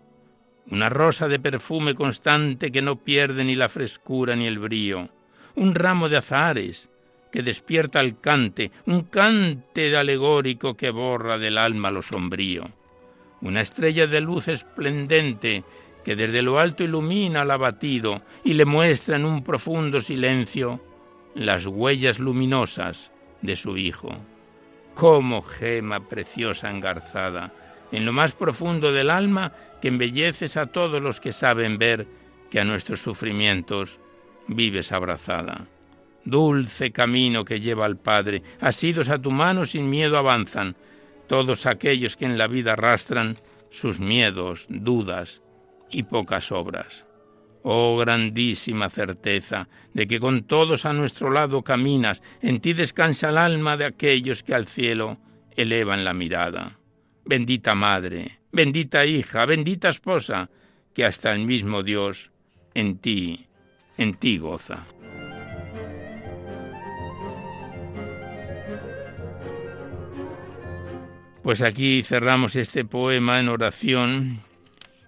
una 0.70 0.88
rosa 0.88 1.26
de 1.26 1.40
perfume 1.40 1.94
constante 1.94 2.70
que 2.70 2.82
no 2.82 2.96
pierde 2.96 3.44
ni 3.44 3.56
la 3.56 3.68
frescura 3.68 4.36
ni 4.36 4.46
el 4.46 4.58
brío, 4.58 5.08
un 5.56 5.74
ramo 5.74 6.08
de 6.08 6.18
azahares 6.18 6.90
que 7.32 7.42
despierta 7.42 8.00
el 8.00 8.18
cante, 8.18 8.70
un 8.86 9.04
cante 9.04 9.96
alegórico 9.96 10.74
que 10.76 10.90
borra 10.90 11.38
del 11.38 11.58
alma 11.58 11.90
lo 11.90 12.02
sombrío, 12.02 12.70
una 13.40 13.60
estrella 13.60 14.06
de 14.06 14.20
luz 14.20 14.48
esplendente 14.48 15.64
que 16.04 16.16
desde 16.16 16.42
lo 16.42 16.58
alto 16.58 16.84
ilumina 16.84 17.42
al 17.42 17.50
abatido 17.50 18.22
y 18.44 18.54
le 18.54 18.64
muestra 18.64 19.16
en 19.16 19.24
un 19.24 19.42
profundo 19.42 20.00
silencio 20.00 20.80
las 21.34 21.66
huellas 21.66 22.18
luminosas 22.18 23.12
de 23.40 23.56
su 23.56 23.76
Hijo. 23.76 24.16
Como 24.94 25.42
gema 25.42 26.08
preciosa 26.08 26.70
engarzada, 26.70 27.52
en 27.92 28.04
lo 28.04 28.12
más 28.12 28.32
profundo 28.32 28.92
del 28.92 29.10
alma 29.10 29.52
que 29.80 29.88
embelleces 29.88 30.56
a 30.56 30.66
todos 30.66 31.00
los 31.00 31.20
que 31.20 31.32
saben 31.32 31.78
ver 31.78 32.06
que 32.50 32.60
a 32.60 32.64
nuestros 32.64 33.00
sufrimientos 33.00 33.98
vives 34.46 34.92
abrazada. 34.92 35.66
Dulce 36.24 36.92
camino 36.92 37.44
que 37.44 37.60
lleva 37.60 37.84
al 37.84 37.96
Padre, 37.96 38.42
asidos 38.60 39.08
a 39.08 39.18
tu 39.18 39.30
mano 39.30 39.64
sin 39.64 39.88
miedo 39.90 40.18
avanzan, 40.18 40.76
todos 41.26 41.66
aquellos 41.66 42.16
que 42.16 42.26
en 42.26 42.38
la 42.38 42.46
vida 42.46 42.74
arrastran 42.74 43.36
sus 43.70 44.00
miedos, 44.00 44.66
dudas, 44.68 45.42
y 45.92 46.02
pocas 46.02 46.50
obras. 46.50 47.06
Oh 47.62 47.96
grandísima 47.96 48.88
certeza 48.88 49.68
de 49.94 50.06
que 50.06 50.18
con 50.18 50.44
todos 50.44 50.84
a 50.84 50.92
nuestro 50.92 51.30
lado 51.30 51.62
caminas, 51.62 52.22
en 52.40 52.60
ti 52.60 52.72
descansa 52.72 53.28
el 53.28 53.38
alma 53.38 53.76
de 53.76 53.84
aquellos 53.84 54.42
que 54.42 54.54
al 54.54 54.66
cielo 54.66 55.18
elevan 55.56 56.04
la 56.04 56.12
mirada. 56.12 56.78
Bendita 57.24 57.74
Madre, 57.76 58.40
bendita 58.50 59.06
hija, 59.06 59.46
bendita 59.46 59.90
esposa, 59.90 60.50
que 60.92 61.04
hasta 61.04 61.32
el 61.32 61.46
mismo 61.46 61.84
Dios 61.84 62.32
en 62.74 62.98
ti, 62.98 63.46
en 63.96 64.14
ti 64.14 64.38
goza. 64.38 64.86
Pues 71.42 71.60
aquí 71.62 72.02
cerramos 72.02 72.56
este 72.56 72.84
poema 72.84 73.40
en 73.40 73.48
oración 73.48 74.42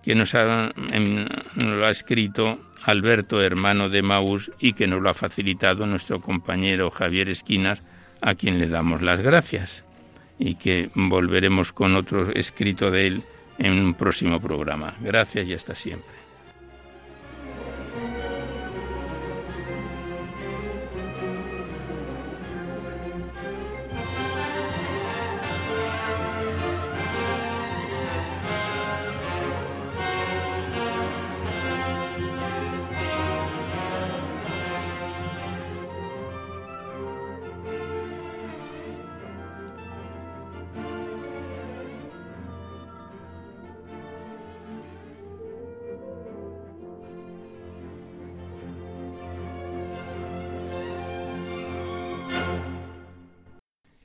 que 0.04 0.14
nos, 0.14 0.34
em, 0.34 1.26
lo 1.56 1.86
ha 1.86 1.90
escrito 1.90 2.58
Alberto, 2.82 3.40
hermano 3.40 3.88
de 3.88 4.02
Maús, 4.02 4.52
y 4.58 4.74
que 4.74 4.86
nos 4.86 5.00
lo 5.00 5.08
ha 5.08 5.14
facilitado 5.14 5.86
nuestro 5.86 6.20
compañero 6.20 6.90
Javier 6.90 7.30
Esquinas, 7.30 7.82
a 8.20 8.34
quien 8.34 8.58
le 8.58 8.68
damos 8.68 9.00
las 9.00 9.20
gracias, 9.20 9.84
y 10.38 10.56
que 10.56 10.90
volveremos 10.94 11.72
con 11.72 11.96
otro 11.96 12.30
escrito 12.32 12.90
de 12.90 13.06
él 13.06 13.22
en 13.58 13.72
un 13.78 13.94
próximo 13.94 14.40
programa. 14.40 14.96
Gracias 15.00 15.48
y 15.48 15.54
hasta 15.54 15.74
siempre. 15.74 16.23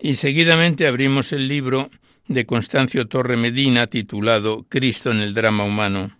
Y 0.09 0.15
seguidamente 0.15 0.87
abrimos 0.87 1.33
el 1.33 1.47
libro 1.47 1.91
de 2.27 2.47
Constancio 2.47 3.07
Torre 3.07 3.37
Medina 3.37 3.85
titulado 3.85 4.65
Cristo 4.67 5.11
en 5.11 5.19
el 5.19 5.35
drama 5.35 5.65
humano, 5.65 6.17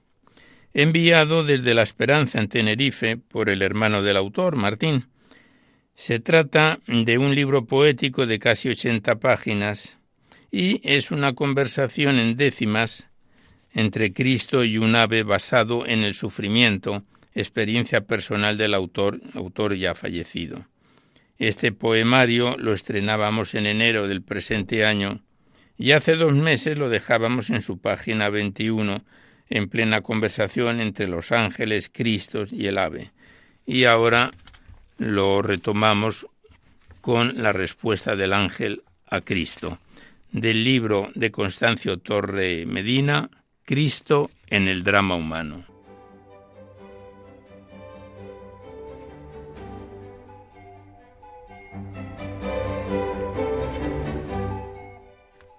enviado 0.76 1.44
desde 1.44 1.74
La 1.74 1.82
Esperanza 1.82 2.38
en 2.40 2.50
Tenerife 2.50 3.18
por 3.18 3.50
el 3.50 3.64
hermano 3.64 4.04
del 4.04 4.18
autor, 4.18 4.58
Martín. 4.58 5.08
Se 5.96 6.20
trata 6.20 6.82
de 6.86 7.18
un 7.18 7.34
libro 7.34 7.66
poético 7.66 8.28
de 8.28 8.38
casi 8.38 8.70
80 8.70 9.16
páginas 9.16 9.98
y 10.52 10.82
es 10.84 11.10
una 11.10 11.34
conversación 11.34 12.20
en 12.20 12.36
décimas 12.36 13.10
entre 13.74 14.14
Cristo 14.14 14.64
y 14.64 14.78
un 14.78 14.96
ave 14.96 15.24
basado 15.24 15.88
en 15.88 16.04
el 16.04 16.14
sufrimiento, 16.14 17.06
experiencia 17.34 18.02
personal 18.02 18.56
del 18.56 18.76
autor, 18.76 19.20
autor 19.34 19.76
ya 19.76 19.96
fallecido. 19.96 20.68
Este 21.40 21.72
poemario 21.72 22.58
lo 22.58 22.74
estrenábamos 22.74 23.56
en 23.56 23.66
enero 23.66 24.10
del 24.10 24.22
presente 24.22 24.86
año 24.86 25.22
y 25.78 25.94
hace 25.94 26.16
dos 26.16 26.34
meses 26.34 26.78
lo 26.78 26.90
dejábamos 26.90 27.50
en 27.50 27.62
su 27.62 27.80
página 27.80 28.30
21 28.30 29.06
en 29.50 29.70
plena 29.70 30.02
conversación 30.02 30.82
entre 30.82 31.08
los 31.08 31.32
ángeles, 31.32 31.90
Cristos 31.90 32.52
y 32.52 32.68
el 32.68 32.78
ave. 32.78 33.12
Y 33.66 33.86
ahora 33.86 34.32
lo 34.98 35.42
retomamos 35.42 36.28
con 37.00 37.42
la 37.42 37.54
respuesta 37.54 38.18
del 38.18 38.34
ángel 38.34 38.84
a 39.08 39.22
Cristo, 39.22 39.80
del 40.34 40.66
libro 40.66 41.10
de 41.16 41.32
Constancio 41.32 42.00
Torre 42.00 42.66
Medina, 42.66 43.30
Cristo 43.64 44.30
en 44.48 44.68
el 44.68 44.84
drama 44.84 45.16
humano. 45.16 45.79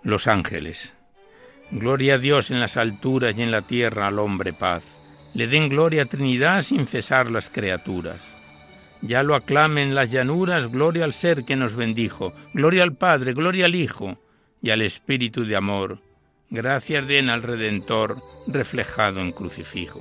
Los 0.03 0.27
ángeles. 0.27 0.95
Gloria 1.71 2.15
a 2.15 2.19
Dios 2.19 2.51
en 2.51 2.59
las 2.59 2.77
alturas 2.77 3.37
y 3.37 3.43
en 3.43 3.51
la 3.51 3.63
tierra 3.63 4.07
al 4.07 4.19
hombre 4.19 4.53
paz. 4.53 4.99
Le 5.35 5.47
den 5.47 5.69
gloria 5.69 6.03
a 6.03 6.07
Trinidad 6.07 6.63
sin 6.63 6.87
cesar 6.87 7.31
las 7.31 7.51
criaturas. 7.51 8.37
Ya 9.03 9.23
lo 9.23 9.35
aclamen 9.35 9.95
las 9.95 10.11
llanuras, 10.11 10.71
gloria 10.71 11.05
al 11.05 11.13
ser 11.13 11.45
que 11.45 11.57
nos 11.57 11.75
bendijo, 11.75 12.33
gloria 12.55 12.83
al 12.83 12.97
Padre, 12.97 13.33
gloria 13.33 13.67
al 13.67 13.75
Hijo 13.75 14.19
y 14.61 14.71
al 14.71 14.83
Espíritu 14.83 15.45
de 15.45 15.57
amor, 15.57 16.01
Gracias 16.53 17.07
den 17.07 17.31
al 17.31 17.45
Redentor 17.45 18.17
reflejado 18.49 19.21
en 19.21 19.31
crucifijo. 19.31 20.01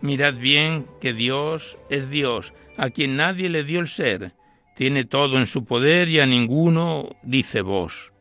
Mirad 0.00 0.34
bien 0.34 0.86
que 1.00 1.12
Dios 1.12 1.76
es 1.90 2.08
Dios, 2.08 2.54
a 2.76 2.90
quien 2.90 3.16
nadie 3.16 3.48
le 3.48 3.64
dio 3.64 3.80
el 3.80 3.88
ser, 3.88 4.34
tiene 4.76 5.04
todo 5.04 5.36
en 5.36 5.46
su 5.46 5.64
poder 5.64 6.08
y 6.08 6.20
a 6.20 6.26
ninguno 6.26 7.16
dice 7.24 7.62
vos. 7.62 8.12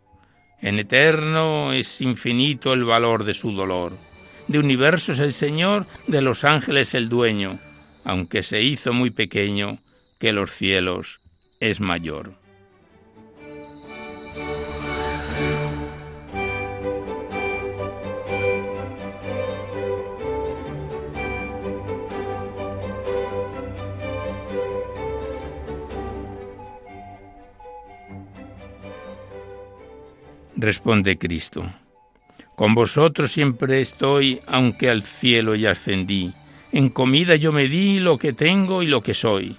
En 0.62 0.80
eterno 0.80 1.72
es 1.72 2.02
infinito 2.02 2.74
el 2.74 2.84
valor 2.84 3.24
de 3.24 3.34
su 3.34 3.52
dolor. 3.52 3.94
De 4.48 4.60
universo 4.60 5.12
es 5.12 5.20
el 5.20 5.34
Señor, 5.34 5.86
de 6.08 6.22
los 6.22 6.44
ángeles 6.44 6.94
el 6.94 7.10
dueño, 7.10 7.60
aunque 8.04 8.44
se 8.44 8.62
hizo 8.62 8.94
muy 8.94 9.12
pequeño, 9.12 9.80
que 10.20 10.32
los 10.32 10.52
cielos 10.52 11.20
es 11.60 11.80
mayor. 11.80 12.47
Responde 30.60 31.20
Cristo. 31.20 31.72
Con 32.56 32.74
vosotros 32.74 33.32
siempre 33.32 33.80
estoy, 33.80 34.42
aunque 34.48 34.90
al 34.90 35.04
cielo 35.04 35.54
ya 35.54 35.72
ascendí. 35.72 36.34
En 36.72 36.90
comida 36.90 37.36
yo 37.36 37.52
me 37.52 37.68
di 37.68 38.00
lo 38.00 38.18
que 38.18 38.34
tengo 38.34 38.82
y 38.82 38.88
lo 38.88 39.02
que 39.02 39.14
soy. 39.14 39.56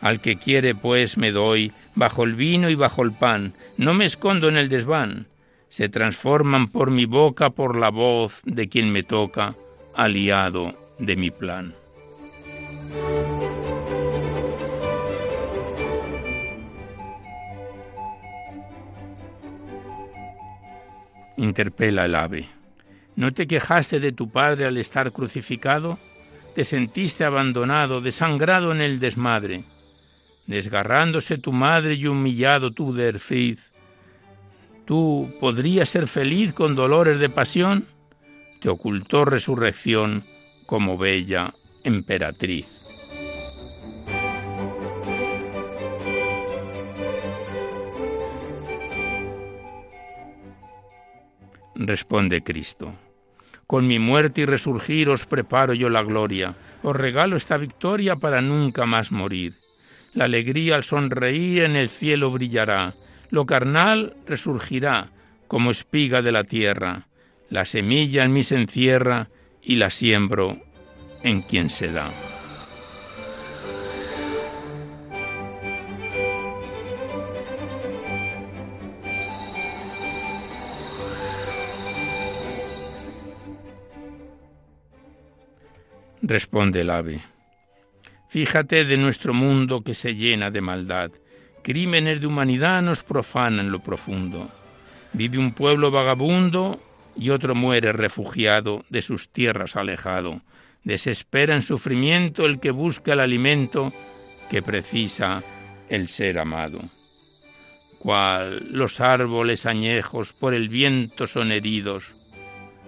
Al 0.00 0.20
que 0.20 0.36
quiere, 0.36 0.76
pues, 0.76 1.16
me 1.16 1.32
doy, 1.32 1.72
bajo 1.96 2.22
el 2.22 2.34
vino 2.34 2.70
y 2.70 2.76
bajo 2.76 3.02
el 3.02 3.10
pan. 3.10 3.54
No 3.76 3.92
me 3.92 4.04
escondo 4.04 4.48
en 4.48 4.56
el 4.56 4.68
desván. 4.68 5.26
Se 5.68 5.88
transforman 5.88 6.68
por 6.68 6.92
mi 6.92 7.06
boca, 7.06 7.50
por 7.50 7.76
la 7.76 7.90
voz 7.90 8.42
de 8.44 8.68
quien 8.68 8.92
me 8.92 9.02
toca, 9.02 9.56
aliado 9.96 10.78
de 11.00 11.16
mi 11.16 11.32
plan. 11.32 11.74
Interpela 21.36 22.04
el 22.04 22.14
ave. 22.14 22.48
¿No 23.14 23.32
te 23.32 23.46
quejaste 23.46 24.00
de 24.00 24.12
tu 24.12 24.30
padre 24.30 24.66
al 24.66 24.76
estar 24.76 25.12
crucificado? 25.12 25.98
¿Te 26.54 26.64
sentiste 26.64 27.24
abandonado, 27.24 28.00
desangrado 28.00 28.72
en 28.72 28.80
el 28.80 28.98
desmadre? 28.98 29.64
Desgarrándose 30.46 31.38
tu 31.38 31.52
madre 31.52 31.94
y 31.94 32.06
humillado 32.06 32.70
tu 32.70 32.94
derfiz, 32.94 33.72
¿tú 34.84 35.34
podrías 35.40 35.88
ser 35.88 36.08
feliz 36.08 36.52
con 36.52 36.74
dolores 36.74 37.18
de 37.18 37.28
pasión? 37.28 37.86
Te 38.60 38.68
ocultó 38.68 39.24
resurrección 39.24 40.24
como 40.66 40.96
bella 40.96 41.52
emperatriz. 41.84 42.85
Responde 51.78 52.42
Cristo. 52.42 52.94
Con 53.66 53.86
mi 53.86 53.98
muerte 53.98 54.42
y 54.42 54.46
resurgir 54.46 55.08
os 55.08 55.26
preparo 55.26 55.74
yo 55.74 55.90
la 55.90 56.02
gloria, 56.02 56.54
os 56.82 56.94
regalo 56.94 57.36
esta 57.36 57.56
victoria 57.56 58.16
para 58.16 58.40
nunca 58.40 58.86
más 58.86 59.10
morir. 59.10 59.54
La 60.14 60.24
alegría 60.24 60.76
al 60.76 60.84
sonreír 60.84 61.64
en 61.64 61.76
el 61.76 61.90
cielo 61.90 62.30
brillará, 62.30 62.94
lo 63.30 63.44
carnal 63.44 64.16
resurgirá 64.26 65.10
como 65.48 65.70
espiga 65.70 66.22
de 66.22 66.32
la 66.32 66.44
tierra, 66.44 67.08
la 67.50 67.64
semilla 67.64 68.24
en 68.24 68.32
mí 68.32 68.42
se 68.42 68.56
encierra 68.56 69.28
y 69.62 69.76
la 69.76 69.90
siembro 69.90 70.58
en 71.22 71.42
quien 71.42 71.70
se 71.70 71.92
da. 71.92 72.35
Responde 86.26 86.80
el 86.80 86.90
ave. 86.90 87.22
Fíjate 88.28 88.84
de 88.84 88.96
nuestro 88.96 89.32
mundo 89.32 89.82
que 89.82 89.94
se 89.94 90.14
llena 90.14 90.50
de 90.50 90.60
maldad. 90.60 91.10
Crímenes 91.62 92.20
de 92.20 92.26
humanidad 92.26 92.82
nos 92.82 93.02
profanan 93.02 93.70
lo 93.70 93.80
profundo. 93.80 94.50
Vive 95.12 95.38
un 95.38 95.52
pueblo 95.52 95.90
vagabundo 95.90 96.80
y 97.16 97.30
otro 97.30 97.54
muere 97.54 97.92
refugiado 97.92 98.84
de 98.90 99.02
sus 99.02 99.30
tierras 99.30 99.76
alejado. 99.76 100.42
Desespera 100.82 101.54
en 101.54 101.62
sufrimiento 101.62 102.44
el 102.44 102.60
que 102.60 102.72
busca 102.72 103.12
el 103.12 103.20
alimento 103.20 103.92
que 104.50 104.62
precisa 104.62 105.42
el 105.88 106.08
ser 106.08 106.38
amado. 106.38 106.80
Cual 108.00 108.72
los 108.72 109.00
árboles 109.00 109.66
añejos 109.66 110.32
por 110.32 110.54
el 110.54 110.68
viento 110.68 111.26
son 111.26 111.50
heridos, 111.50 112.14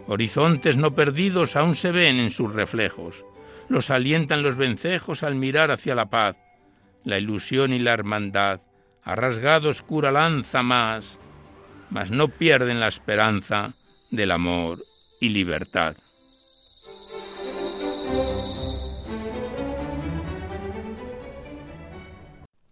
horizontes 0.06 0.76
no 0.76 0.94
perdidos 0.94 1.56
aún 1.56 1.74
se 1.74 1.90
ven 1.90 2.18
en 2.18 2.30
sus 2.30 2.52
reflejos 2.52 3.24
los 3.68 3.90
alientan 3.90 4.42
los 4.42 4.56
vencejos 4.56 5.22
al 5.22 5.34
mirar 5.34 5.70
hacia 5.70 5.94
la 5.94 6.06
paz. 6.06 6.36
La 7.04 7.18
ilusión 7.18 7.72
y 7.72 7.78
la 7.78 7.92
hermandad, 7.92 8.60
ha 9.02 9.14
rasgado 9.14 9.70
oscura 9.70 10.10
lanza 10.10 10.62
más, 10.62 11.18
mas 11.90 12.10
no 12.10 12.28
pierden 12.28 12.80
la 12.80 12.88
esperanza 12.88 13.74
del 14.10 14.32
amor 14.32 14.82
y 15.20 15.30
libertad. 15.30 15.96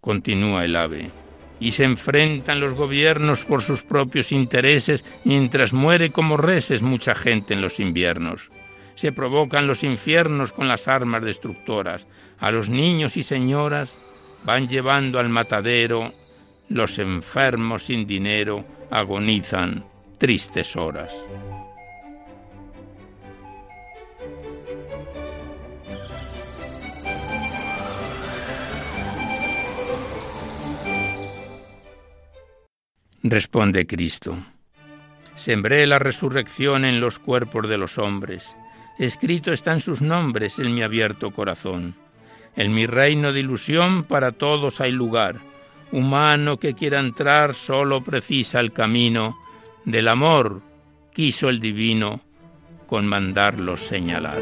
Continúa 0.01 0.65
el 0.65 0.77
ave. 0.77 1.11
Y 1.59 1.71
se 1.71 1.85
enfrentan 1.85 2.61
los 2.61 2.75
gobiernos 2.75 3.45
por 3.45 3.63
sus 3.63 3.83
propios 3.83 4.31
intereses 4.31 5.05
mientras 5.25 5.73
muere 5.73 6.11
como 6.11 6.37
reses 6.37 6.83
mucha 6.83 7.15
gente 7.15 7.55
en 7.55 7.63
los 7.63 7.81
inviernos 7.81 8.51
se 8.97 9.13
provocan 9.13 9.67
los 9.67 9.85
infiernos 9.85 10.53
con 10.53 10.67
las 10.67 10.89
armas 10.89 11.23
destructoras. 11.23 12.09
A 12.39 12.51
los 12.51 12.71
niños 12.71 13.17
y 13.17 13.23
señoras 13.23 13.97
van 14.45 14.69
llevando 14.69 15.21
al 15.21 15.29
matadero, 15.29 16.13
los 16.69 16.99
enfermos 16.99 17.85
sin 17.85 18.07
dinero 18.07 18.65
agonizan 18.91 19.85
tristes 20.19 20.75
horas. 20.77 21.15
Responde 33.23 33.87
Cristo. 33.87 34.39
Sembré 35.35 35.87
la 35.87 35.99
resurrección 35.99 36.87
en 36.87 37.01
los 37.01 37.19
cuerpos 37.19 37.69
de 37.69 37.77
los 37.77 37.99
hombres 37.99 38.57
Escrito 38.99 39.53
están 39.53 39.81
sus 39.81 40.01
nombres 40.01 40.59
en 40.59 40.75
mi 40.75 40.83
abierto 40.83 41.31
corazón. 41.31 41.95
En 42.57 42.73
mi 42.73 42.87
reino 42.87 43.33
de 43.33 43.41
ilusión 43.41 44.05
para 44.05 44.33
todos 44.33 44.81
hay 44.81 44.91
lugar. 44.91 45.37
Humano 45.93 46.59
que 46.59 46.75
quiera 46.75 46.99
entrar 46.99 47.55
solo 47.55 48.03
precisa 48.03 48.59
el 48.59 48.73
camino 48.73 49.39
del 49.85 50.09
amor, 50.09 50.63
quiso 51.13 51.51
el 51.51 51.61
divino 51.61 52.23
con 52.87 53.07
mandarlos 53.07 53.81
señalar. 53.81 54.39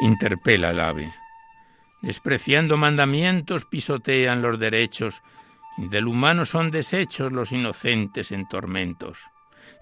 Interpela 0.00 0.70
el 0.70 0.80
ave. 0.80 1.14
Despreciando 2.02 2.76
mandamientos, 2.76 3.66
pisotean 3.66 4.42
los 4.42 4.58
derechos 4.58 5.22
del 5.76 6.06
humano 6.06 6.44
son 6.44 6.70
desechos 6.70 7.32
los 7.32 7.52
inocentes 7.52 8.32
en 8.32 8.46
tormentos. 8.48 9.18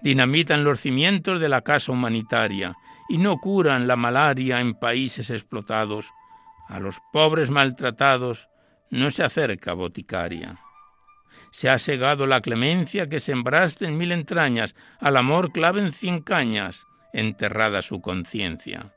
Dinamitan 0.01 0.63
los 0.63 0.79
cimientos 0.79 1.39
de 1.39 1.49
la 1.49 1.61
casa 1.61 1.91
humanitaria 1.91 2.75
y 3.09 3.17
no 3.17 3.37
curan 3.37 3.87
la 3.87 3.95
malaria 3.95 4.61
en 4.61 4.75
países 4.75 5.29
explotados. 5.29 6.11
A 6.67 6.79
los 6.79 6.99
pobres 7.11 7.49
maltratados 7.49 8.49
no 8.89 9.09
se 9.09 9.23
acerca 9.23 9.73
boticaria. 9.73 10.59
Se 11.51 11.69
ha 11.69 11.79
segado 11.79 12.27
la 12.27 12.41
clemencia 12.41 13.07
que 13.07 13.19
sembraste 13.19 13.85
en 13.85 13.97
mil 13.97 14.11
entrañas, 14.11 14.75
al 14.99 15.17
amor 15.17 15.51
claven 15.51 15.91
cien 15.91 16.21
cañas, 16.21 16.85
enterrada 17.11 17.81
su 17.81 18.01
conciencia. 18.01 18.93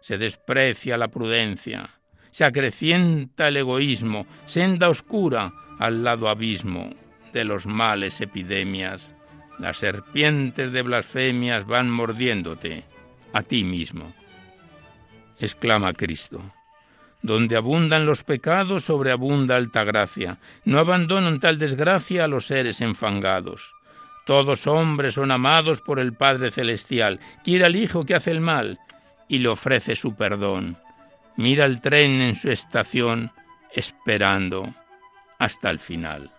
Se 0.00 0.16
desprecia 0.16 0.96
la 0.96 1.08
prudencia, 1.08 1.90
se 2.30 2.44
acrecienta 2.44 3.48
el 3.48 3.56
egoísmo, 3.56 4.26
senda 4.46 4.88
oscura, 4.88 5.52
al 5.78 6.04
lado 6.04 6.28
abismo 6.28 6.90
de 7.32 7.44
los 7.44 7.66
males 7.66 8.20
epidemias, 8.20 9.14
las 9.58 9.78
serpientes 9.78 10.72
de 10.72 10.82
blasfemias 10.82 11.66
van 11.66 11.90
mordiéndote 11.90 12.84
a 13.32 13.42
ti 13.42 13.64
mismo. 13.64 14.14
Exclama 15.38 15.92
Cristo. 15.92 16.40
Donde 17.22 17.56
abundan 17.56 18.06
los 18.06 18.22
pecados, 18.22 18.84
sobreabunda 18.84 19.56
alta 19.56 19.82
gracia. 19.82 20.38
No 20.64 20.78
abandonan 20.78 21.40
tal 21.40 21.58
desgracia 21.58 22.24
a 22.24 22.28
los 22.28 22.46
seres 22.46 22.80
enfangados. 22.80 23.74
Todos 24.24 24.66
hombres 24.66 25.14
son 25.14 25.30
amados 25.30 25.80
por 25.80 25.98
el 25.98 26.12
Padre 26.12 26.52
Celestial. 26.52 27.18
Quiere 27.42 27.64
al 27.64 27.76
Hijo 27.76 28.04
que 28.04 28.14
hace 28.14 28.30
el 28.30 28.40
mal 28.40 28.78
y 29.26 29.38
le 29.38 29.48
ofrece 29.48 29.96
su 29.96 30.14
perdón. 30.14 30.76
Mira 31.36 31.64
el 31.64 31.80
tren 31.80 32.20
en 32.20 32.34
su 32.34 32.50
estación, 32.50 33.32
esperando 33.72 34.74
hasta 35.38 35.70
el 35.70 35.78
final. 35.78 36.32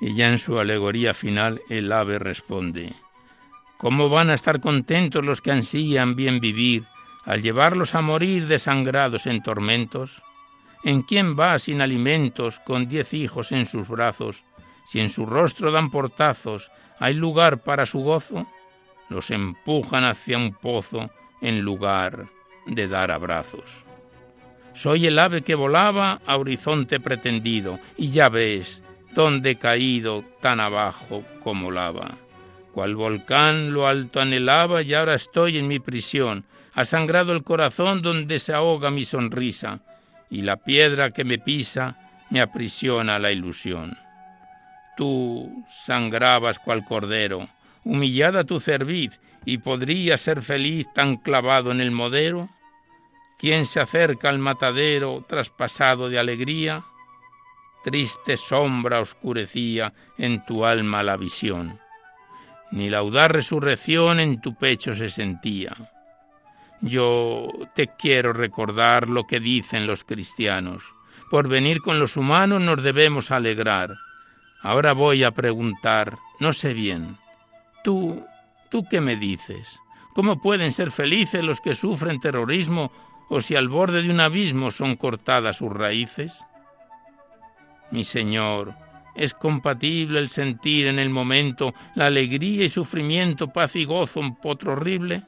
Y 0.00 0.14
ya 0.14 0.28
en 0.28 0.38
su 0.38 0.58
alegoría 0.58 1.14
final 1.14 1.60
el 1.68 1.92
ave 1.92 2.18
responde, 2.18 2.94
¿Cómo 3.78 4.08
van 4.08 4.30
a 4.30 4.34
estar 4.34 4.60
contentos 4.60 5.24
los 5.24 5.40
que 5.40 5.52
ansían 5.52 6.16
bien 6.16 6.40
vivir 6.40 6.84
al 7.24 7.42
llevarlos 7.42 7.94
a 7.94 8.00
morir 8.00 8.48
desangrados 8.48 9.26
en 9.26 9.42
tormentos? 9.42 10.22
¿En 10.82 11.02
quién 11.02 11.38
va 11.38 11.58
sin 11.58 11.80
alimentos, 11.80 12.60
con 12.60 12.88
diez 12.88 13.14
hijos 13.14 13.52
en 13.52 13.66
sus 13.66 13.88
brazos, 13.88 14.44
si 14.84 15.00
en 15.00 15.08
su 15.08 15.26
rostro 15.26 15.70
dan 15.70 15.90
portazos, 15.90 16.70
hay 16.98 17.14
lugar 17.14 17.62
para 17.62 17.86
su 17.86 18.00
gozo? 18.00 18.46
Los 19.08 19.30
empujan 19.30 20.04
hacia 20.04 20.38
un 20.38 20.54
pozo 20.54 21.10
en 21.40 21.60
lugar 21.60 22.26
de 22.66 22.88
dar 22.88 23.10
abrazos. 23.10 23.87
Soy 24.78 25.08
el 25.08 25.18
ave 25.18 25.42
que 25.42 25.56
volaba 25.56 26.20
a 26.24 26.36
horizonte 26.36 27.00
pretendido, 27.00 27.80
y 27.96 28.10
ya 28.10 28.28
ves, 28.28 28.84
donde 29.12 29.50
he 29.50 29.56
caído 29.56 30.22
tan 30.40 30.60
abajo 30.60 31.24
como 31.42 31.72
lava. 31.72 32.14
Cual 32.72 32.94
volcán 32.94 33.72
lo 33.72 33.88
alto 33.88 34.20
anhelaba 34.20 34.82
y 34.82 34.94
ahora 34.94 35.14
estoy 35.14 35.58
en 35.58 35.66
mi 35.66 35.80
prisión, 35.80 36.44
ha 36.74 36.84
sangrado 36.84 37.32
el 37.32 37.42
corazón 37.42 38.02
donde 38.02 38.38
se 38.38 38.52
ahoga 38.52 38.92
mi 38.92 39.04
sonrisa, 39.04 39.80
y 40.30 40.42
la 40.42 40.58
piedra 40.58 41.10
que 41.10 41.24
me 41.24 41.40
pisa 41.40 41.96
me 42.30 42.40
aprisiona 42.40 43.18
la 43.18 43.32
ilusión. 43.32 43.98
Tú 44.96 45.64
sangrabas 45.68 46.60
cual 46.60 46.84
cordero, 46.84 47.48
humillada 47.82 48.44
tu 48.44 48.60
cerviz, 48.60 49.20
y 49.44 49.58
podría 49.58 50.16
ser 50.18 50.40
feliz 50.40 50.86
tan 50.94 51.16
clavado 51.16 51.72
en 51.72 51.80
el 51.80 51.90
modero. 51.90 52.48
¿Quién 53.38 53.66
se 53.66 53.78
acerca 53.78 54.28
al 54.28 54.40
matadero 54.40 55.24
traspasado 55.28 56.08
de 56.08 56.18
alegría? 56.18 56.84
Triste 57.84 58.36
sombra 58.36 59.00
oscurecía 59.00 59.92
en 60.18 60.44
tu 60.44 60.64
alma 60.64 61.04
la 61.04 61.16
visión, 61.16 61.78
ni 62.72 62.90
la 62.90 62.98
audaz 62.98 63.30
resurrección 63.30 64.18
en 64.18 64.40
tu 64.40 64.56
pecho 64.56 64.92
se 64.92 65.08
sentía. 65.08 65.76
Yo 66.80 67.48
te 67.76 67.88
quiero 67.96 68.32
recordar 68.32 69.08
lo 69.08 69.24
que 69.24 69.38
dicen 69.38 69.86
los 69.86 70.02
cristianos. 70.02 70.82
Por 71.30 71.46
venir 71.46 71.80
con 71.80 72.00
los 72.00 72.16
humanos 72.16 72.60
nos 72.60 72.82
debemos 72.82 73.30
alegrar. 73.30 73.94
Ahora 74.62 74.94
voy 74.94 75.22
a 75.22 75.30
preguntar, 75.30 76.18
no 76.40 76.52
sé 76.52 76.74
bien, 76.74 77.16
¿tú, 77.84 78.24
tú 78.68 78.84
qué 78.90 79.00
me 79.00 79.14
dices? 79.14 79.78
¿Cómo 80.14 80.40
pueden 80.40 80.72
ser 80.72 80.90
felices 80.90 81.44
los 81.44 81.60
que 81.60 81.76
sufren 81.76 82.18
terrorismo 82.18 82.90
o 83.28 83.40
si 83.40 83.56
al 83.56 83.68
borde 83.68 84.02
de 84.02 84.10
un 84.10 84.20
abismo 84.20 84.70
son 84.70 84.96
cortadas 84.96 85.58
sus 85.58 85.72
raíces? 85.72 86.44
Mi 87.90 88.04
Señor, 88.04 88.74
¿es 89.14 89.34
compatible 89.34 90.18
el 90.18 90.28
sentir 90.28 90.86
en 90.86 90.98
el 90.98 91.10
momento 91.10 91.74
la 91.94 92.06
alegría 92.06 92.64
y 92.64 92.68
sufrimiento, 92.68 93.48
paz 93.48 93.76
y 93.76 93.84
gozo 93.84 94.20
un 94.20 94.36
potro 94.36 94.72
horrible? 94.72 95.22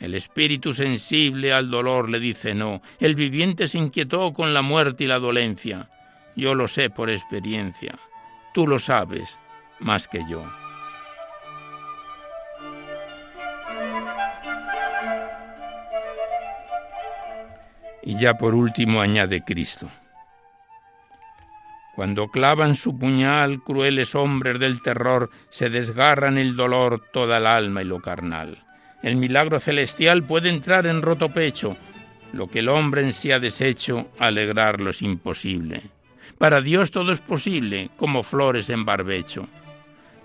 El 0.00 0.14
espíritu 0.14 0.72
sensible 0.72 1.52
al 1.52 1.70
dolor 1.70 2.10
le 2.10 2.18
dice 2.18 2.54
no, 2.54 2.82
el 2.98 3.14
viviente 3.14 3.68
se 3.68 3.78
inquietó 3.78 4.32
con 4.32 4.52
la 4.52 4.62
muerte 4.62 5.04
y 5.04 5.06
la 5.06 5.18
dolencia. 5.18 5.90
Yo 6.36 6.54
lo 6.54 6.66
sé 6.66 6.90
por 6.90 7.10
experiencia, 7.10 7.96
tú 8.52 8.66
lo 8.66 8.78
sabes 8.78 9.38
más 9.78 10.08
que 10.08 10.20
yo. 10.28 10.44
Y 18.04 18.18
ya 18.18 18.34
por 18.34 18.54
último 18.54 19.00
añade 19.00 19.42
Cristo. 19.44 19.88
Cuando 21.94 22.28
clavan 22.28 22.74
su 22.74 22.98
puñal, 22.98 23.62
crueles 23.62 24.14
hombres 24.14 24.58
del 24.58 24.82
terror 24.82 25.30
se 25.48 25.70
desgarran 25.70 26.38
el 26.38 26.56
dolor 26.56 27.04
toda 27.12 27.38
el 27.38 27.46
alma 27.46 27.82
y 27.82 27.84
lo 27.84 28.00
carnal. 28.00 28.58
El 29.02 29.16
milagro 29.16 29.60
celestial 29.60 30.24
puede 30.24 30.48
entrar 30.48 30.86
en 30.86 31.02
roto 31.02 31.28
pecho. 31.28 31.76
Lo 32.32 32.48
que 32.48 32.58
el 32.60 32.68
hombre 32.68 33.02
en 33.02 33.12
sí 33.12 33.30
ha 33.30 33.38
deshecho, 33.38 34.08
alegrarlo 34.18 34.90
es 34.90 35.02
imposible. 35.02 35.82
Para 36.36 36.60
Dios 36.60 36.90
todo 36.90 37.12
es 37.12 37.20
posible, 37.20 37.90
como 37.96 38.24
flores 38.24 38.70
en 38.70 38.84
barbecho. 38.84 39.46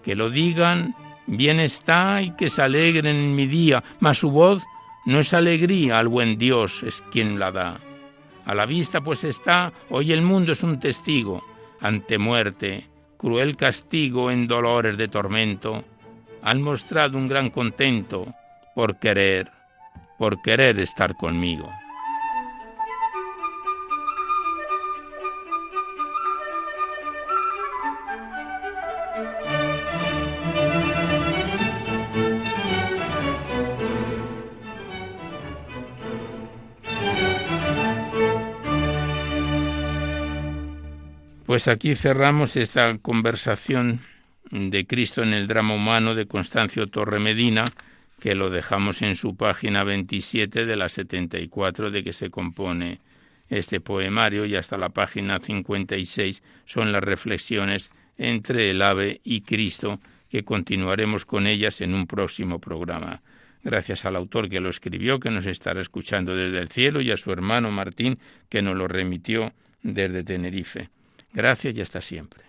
Que 0.03 0.15
lo 0.15 0.31
digan, 0.31 0.95
bien 1.27 1.59
está 1.59 2.21
y 2.23 2.31
que 2.31 2.49
se 2.49 2.63
alegren 2.63 3.15
en 3.15 3.35
mi 3.35 3.45
día, 3.45 3.83
mas 3.99 4.17
su 4.17 4.31
voz 4.31 4.63
no 5.05 5.19
es 5.19 5.33
alegría, 5.33 5.99
al 5.99 6.07
buen 6.07 6.37
Dios 6.37 6.83
es 6.83 7.01
quien 7.11 7.39
la 7.39 7.51
da. 7.51 7.79
A 8.45 8.55
la 8.55 8.65
vista 8.65 9.01
pues 9.01 9.23
está, 9.23 9.71
hoy 9.89 10.11
el 10.11 10.21
mundo 10.21 10.51
es 10.51 10.63
un 10.63 10.79
testigo, 10.79 11.43
ante 11.81 12.17
muerte, 12.17 12.87
cruel 13.17 13.55
castigo 13.55 14.31
en 14.31 14.47
dolores 14.47 14.97
de 14.97 15.07
tormento, 15.07 15.83
han 16.41 16.61
mostrado 16.61 17.17
un 17.17 17.27
gran 17.27 17.49
contento 17.49 18.33
por 18.75 18.97
querer, 18.97 19.51
por 20.17 20.41
querer 20.41 20.79
estar 20.79 21.15
conmigo. 21.15 21.69
Pues 41.49 41.67
aquí 41.67 41.95
cerramos 41.95 42.55
esta 42.57 42.95
conversación 42.99 44.01
de 44.51 44.85
Cristo 44.85 45.23
en 45.23 45.33
el 45.33 45.47
drama 45.47 45.73
humano 45.73 46.13
de 46.13 46.27
Constancio 46.27 46.85
Torre 46.85 47.17
Medina, 47.17 47.65
que 48.19 48.35
lo 48.35 48.51
dejamos 48.51 49.01
en 49.01 49.15
su 49.15 49.35
página 49.35 49.83
27 49.83 50.67
de 50.67 50.75
la 50.75 50.89
74 50.89 51.89
de 51.89 52.03
que 52.03 52.13
se 52.13 52.29
compone 52.29 52.99
este 53.49 53.81
poemario 53.81 54.45
y 54.45 54.57
hasta 54.57 54.77
la 54.77 54.89
página 54.89 55.39
56 55.39 56.43
son 56.65 56.91
las 56.91 57.01
reflexiones 57.01 57.89
entre 58.19 58.69
el 58.69 58.83
ave 58.83 59.19
y 59.23 59.41
Cristo, 59.41 59.99
que 60.29 60.43
continuaremos 60.43 61.25
con 61.25 61.47
ellas 61.47 61.81
en 61.81 61.95
un 61.95 62.05
próximo 62.05 62.59
programa. 62.59 63.23
Gracias 63.63 64.05
al 64.05 64.17
autor 64.17 64.49
que 64.49 64.59
lo 64.59 64.69
escribió, 64.69 65.19
que 65.19 65.31
nos 65.31 65.47
estará 65.47 65.81
escuchando 65.81 66.35
desde 66.35 66.59
el 66.59 66.69
cielo, 66.69 67.01
y 67.01 67.09
a 67.09 67.17
su 67.17 67.31
hermano 67.31 67.71
Martín, 67.71 68.19
que 68.49 68.61
nos 68.61 68.75
lo 68.75 68.87
remitió 68.87 69.51
desde 69.81 70.23
Tenerife. 70.23 70.91
Gracias 71.33 71.77
y 71.77 71.81
hasta 71.81 72.01
siempre. 72.01 72.43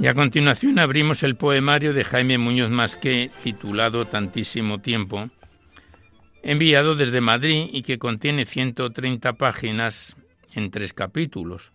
Y 0.00 0.06
a 0.06 0.14
continuación 0.14 0.78
abrimos 0.78 1.24
el 1.24 1.34
poemario 1.34 1.92
de 1.92 2.04
Jaime 2.04 2.38
Muñoz 2.38 2.70
Masqué, 2.70 3.32
titulado 3.42 4.04
Tantísimo 4.04 4.78
tiempo, 4.78 5.28
enviado 6.44 6.94
desde 6.94 7.20
Madrid 7.20 7.68
y 7.72 7.82
que 7.82 7.98
contiene 7.98 8.46
130 8.46 9.32
páginas 9.32 10.16
en 10.54 10.70
tres 10.70 10.92
capítulos. 10.92 11.72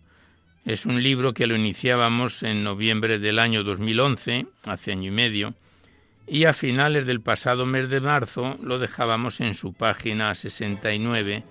Es 0.64 0.86
un 0.86 1.02
libro 1.02 1.34
que 1.34 1.46
lo 1.46 1.56
iniciábamos 1.56 2.42
en 2.42 2.64
noviembre 2.64 3.18
del 3.18 3.38
año 3.38 3.64
2011, 3.64 4.46
hace 4.64 4.92
año 4.92 5.08
y 5.08 5.10
medio, 5.10 5.54
y 6.26 6.46
a 6.46 6.54
finales 6.54 7.04
del 7.04 7.20
pasado 7.20 7.66
mes 7.66 7.90
de 7.90 8.00
marzo 8.00 8.56
lo 8.62 8.78
dejábamos 8.78 9.40
en 9.40 9.52
su 9.52 9.74
página 9.74 10.34
69 10.34 11.42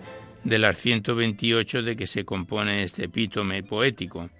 de 0.43 0.58
las 0.58 0.78
128 0.78 1.84
de 1.84 1.95
que 1.95 2.08
se 2.08 2.26
compone 2.26 2.82
este 2.82 3.06
epítome 3.06 3.62
poético. 3.62 4.32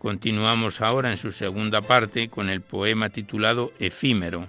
Continuamos 0.00 0.80
ahora 0.80 1.12
en 1.12 1.16
su 1.16 1.30
segunda 1.30 1.80
parte 1.80 2.28
con 2.28 2.50
el 2.50 2.62
poema 2.62 3.10
titulado 3.10 3.72
Efímero 3.78 4.48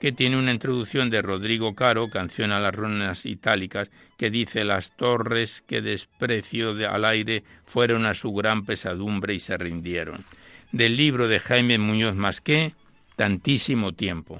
que 0.00 0.12
tiene 0.12 0.38
una 0.38 0.52
introducción 0.52 1.10
de 1.10 1.22
Rodrigo 1.22 1.74
Caro, 1.74 2.08
canción 2.08 2.52
a 2.52 2.60
las 2.60 2.74
runas 2.74 3.26
itálicas, 3.26 3.90
que 4.16 4.30
dice 4.30 4.64
las 4.64 4.96
torres 4.96 5.62
que 5.66 5.80
desprecio 5.82 6.74
de, 6.74 6.86
al 6.86 7.04
aire 7.04 7.44
fueron 7.66 8.06
a 8.06 8.14
su 8.14 8.32
gran 8.32 8.64
pesadumbre 8.64 9.34
y 9.34 9.40
se 9.40 9.56
rindieron. 9.56 10.24
Del 10.72 10.96
libro 10.96 11.28
de 11.28 11.40
Jaime 11.40 11.78
Muñoz 11.78 12.14
Masqué, 12.14 12.74
Tantísimo 13.18 13.94
tiempo. 13.94 14.38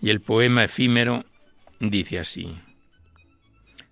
Y 0.00 0.10
el 0.10 0.20
poema 0.20 0.62
efímero 0.62 1.24
dice 1.80 2.20
así. 2.20 2.56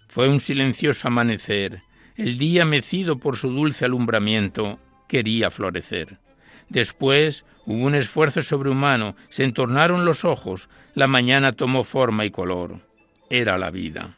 Fue 0.07 0.29
un 0.29 0.38
silencioso 0.38 1.09
amanecer, 1.09 1.83
el 2.16 2.38
día 2.38 2.64
mecido 2.64 3.18
por 3.18 3.37
su 3.37 3.50
dulce 3.50 3.85
alumbramiento 3.85 4.79
quería 5.09 5.50
florecer. 5.50 6.18
Después 6.68 7.44
hubo 7.66 7.85
un 7.85 7.94
esfuerzo 7.94 8.42
sobrehumano, 8.42 9.16
se 9.29 9.44
entornaron 9.44 10.05
los 10.05 10.24
ojos, 10.24 10.68
la 10.94 11.07
mañana 11.07 11.53
tomó 11.53 11.85
forma 11.85 12.24
y 12.24 12.31
color. 12.31 12.81
Era 13.31 13.59
la 13.59 13.70
vida. 13.70 14.16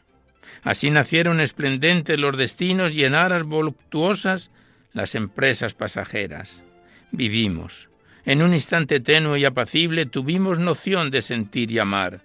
Así 0.63 0.89
nacieron 0.89 1.39
esplendentes 1.39 2.19
los 2.19 2.37
destinos 2.37 2.91
y 2.91 3.03
en 3.03 3.15
aras 3.15 3.43
voluptuosas 3.43 4.51
las 4.93 5.15
empresas 5.15 5.73
pasajeras. 5.73 6.63
Vivimos. 7.11 7.89
En 8.25 8.41
un 8.41 8.53
instante 8.53 8.99
tenue 8.99 9.39
y 9.39 9.45
apacible 9.45 10.05
tuvimos 10.05 10.59
noción 10.59 11.11
de 11.11 11.21
sentir 11.21 11.71
y 11.71 11.79
amar. 11.79 12.21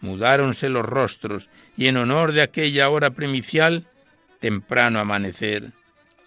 Mudáronse 0.00 0.68
los 0.68 0.84
rostros 0.84 1.48
y 1.76 1.86
en 1.86 1.96
honor 1.96 2.32
de 2.32 2.42
aquella 2.42 2.90
hora 2.90 3.10
primicial, 3.10 3.86
temprano 4.38 5.00
amanecer, 5.00 5.72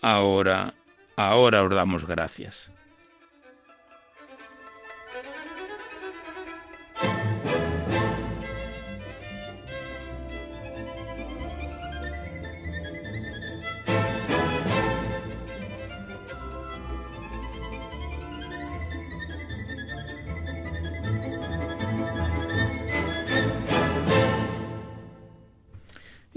ahora, 0.02 0.74
ahora 1.16 1.64
os 1.64 1.70
damos 1.70 2.06
gracias. 2.06 2.72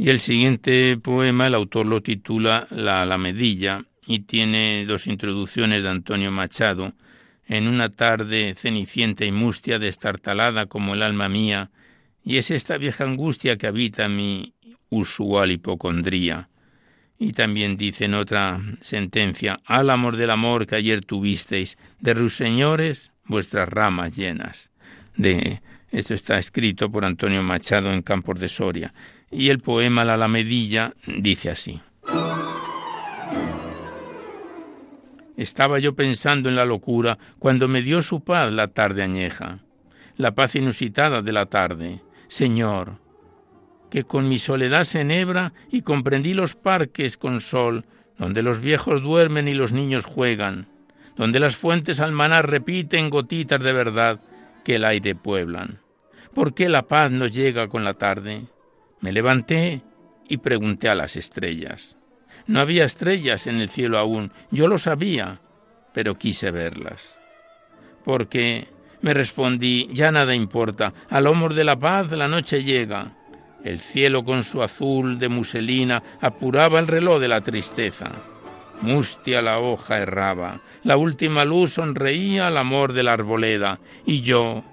Y 0.04 0.10
el 0.10 0.20
siguiente 0.20 0.98
poema 0.98 1.46
el 1.46 1.54
autor 1.54 1.86
lo 1.86 2.02
titula 2.02 2.66
La 2.70 3.00
Alamedilla 3.00 3.86
y 4.06 4.18
tiene 4.18 4.84
dos 4.86 5.06
introducciones 5.06 5.82
de 5.82 5.88
Antonio 5.88 6.30
Machado. 6.30 6.92
En 7.46 7.66
una 7.66 7.88
tarde 7.88 8.52
cenicienta 8.54 9.24
y 9.24 9.32
mustia, 9.32 9.78
destartalada 9.78 10.66
como 10.66 10.92
el 10.92 11.02
alma 11.02 11.30
mía, 11.30 11.70
y 12.22 12.36
es 12.36 12.50
esta 12.50 12.76
vieja 12.76 13.04
angustia 13.04 13.56
que 13.56 13.66
habita 13.66 14.10
mi 14.10 14.52
usual 14.90 15.52
hipocondría. 15.52 16.50
Y 17.18 17.32
también 17.32 17.78
dice 17.78 18.04
en 18.04 18.12
otra 18.12 18.60
sentencia, 18.82 19.58
al 19.64 19.88
amor 19.88 20.18
del 20.18 20.32
amor 20.32 20.66
que 20.66 20.76
ayer 20.76 21.02
tuvisteis, 21.02 21.78
de 22.00 22.12
ruiseñores 22.12 23.10
vuestras 23.24 23.70
ramas 23.70 24.16
llenas. 24.16 24.70
De 25.16 25.62
esto 25.94 26.12
está 26.12 26.38
escrito 26.38 26.90
por 26.90 27.04
Antonio 27.04 27.42
Machado 27.42 27.90
en 27.90 28.02
Campos 28.02 28.38
de 28.40 28.48
Soria. 28.48 28.92
Y 29.34 29.48
el 29.48 29.58
poema 29.58 30.04
La 30.04 30.14
Alamedilla 30.14 30.94
dice 31.06 31.50
así. 31.50 31.80
Estaba 35.36 35.80
yo 35.80 35.96
pensando 35.96 36.48
en 36.48 36.54
la 36.54 36.64
locura 36.64 37.18
cuando 37.40 37.66
me 37.66 37.82
dio 37.82 38.00
su 38.00 38.22
paz 38.22 38.52
la 38.52 38.68
tarde 38.68 39.02
añeja, 39.02 39.58
la 40.16 40.36
paz 40.36 40.54
inusitada 40.54 41.20
de 41.20 41.32
la 41.32 41.46
tarde. 41.46 42.00
Señor, 42.28 42.98
que 43.90 44.04
con 44.04 44.28
mi 44.28 44.38
soledad 44.38 44.84
se 44.84 45.00
enhebra 45.00 45.52
y 45.68 45.82
comprendí 45.82 46.32
los 46.32 46.54
parques 46.54 47.16
con 47.16 47.40
sol, 47.40 47.84
donde 48.16 48.42
los 48.42 48.60
viejos 48.60 49.02
duermen 49.02 49.48
y 49.48 49.54
los 49.54 49.72
niños 49.72 50.04
juegan, 50.04 50.68
donde 51.16 51.40
las 51.40 51.56
fuentes 51.56 51.98
al 51.98 52.12
manar 52.12 52.48
repiten 52.48 53.10
gotitas 53.10 53.60
de 53.60 53.72
verdad 53.72 54.20
que 54.64 54.76
el 54.76 54.84
aire 54.84 55.16
pueblan. 55.16 55.80
¿Por 56.32 56.54
qué 56.54 56.68
la 56.68 56.82
paz 56.82 57.10
no 57.10 57.26
llega 57.26 57.66
con 57.66 57.82
la 57.82 57.94
tarde? 57.94 58.46
Me 59.04 59.12
levanté 59.12 59.82
y 60.26 60.38
pregunté 60.38 60.88
a 60.88 60.94
las 60.94 61.16
estrellas. 61.16 61.98
No 62.46 62.58
había 62.58 62.86
estrellas 62.86 63.46
en 63.46 63.56
el 63.56 63.68
cielo 63.68 63.98
aún, 63.98 64.32
yo 64.50 64.66
lo 64.66 64.78
sabía, 64.78 65.42
pero 65.92 66.14
quise 66.14 66.50
verlas. 66.50 67.14
Porque, 68.02 68.66
me 69.02 69.12
respondí, 69.12 69.90
ya 69.92 70.10
nada 70.10 70.34
importa, 70.34 70.94
al 71.10 71.26
hombro 71.26 71.54
de 71.54 71.64
la 71.64 71.78
paz 71.78 72.12
la 72.12 72.28
noche 72.28 72.64
llega. 72.64 73.12
El 73.62 73.80
cielo 73.80 74.24
con 74.24 74.42
su 74.42 74.62
azul 74.62 75.18
de 75.18 75.28
muselina 75.28 76.02
apuraba 76.22 76.80
el 76.80 76.86
reloj 76.86 77.20
de 77.20 77.28
la 77.28 77.42
tristeza. 77.42 78.10
Mustia 78.80 79.42
la 79.42 79.58
hoja 79.58 79.98
erraba, 79.98 80.62
la 80.82 80.96
última 80.96 81.44
luz 81.44 81.74
sonreía 81.74 82.46
al 82.46 82.56
amor 82.56 82.94
de 82.94 83.02
la 83.02 83.12
arboleda, 83.12 83.80
y 84.06 84.22
yo, 84.22 84.64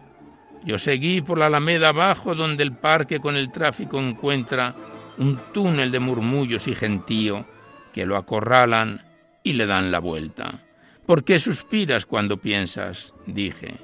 yo 0.63 0.78
seguí 0.78 1.21
por 1.21 1.38
la 1.38 1.47
alameda 1.47 1.89
abajo 1.89 2.36
donde 2.36 2.63
el 2.63 2.74
parque 2.74 3.19
con 3.19 3.36
el 3.36 3.52
tráfico 3.52 4.00
encuentra 4.00 4.76
un 5.17 5.39
túnel 5.54 5.91
de 5.91 6.00
murmullos 6.00 6.67
y 6.67 6.76
gentío 6.76 7.45
que 7.93 8.06
lo 8.06 8.15
acorralan 8.15 9.02
y 9.43 9.54
le 9.54 9.65
dan 9.65 9.91
la 9.91 10.00
vuelta. 10.00 10.60
¿Por 11.06 11.24
qué 11.24 11.39
suspiras 11.39 12.06
cuando 12.06 12.38
piensas? 12.38 13.13
dije. 13.26 13.76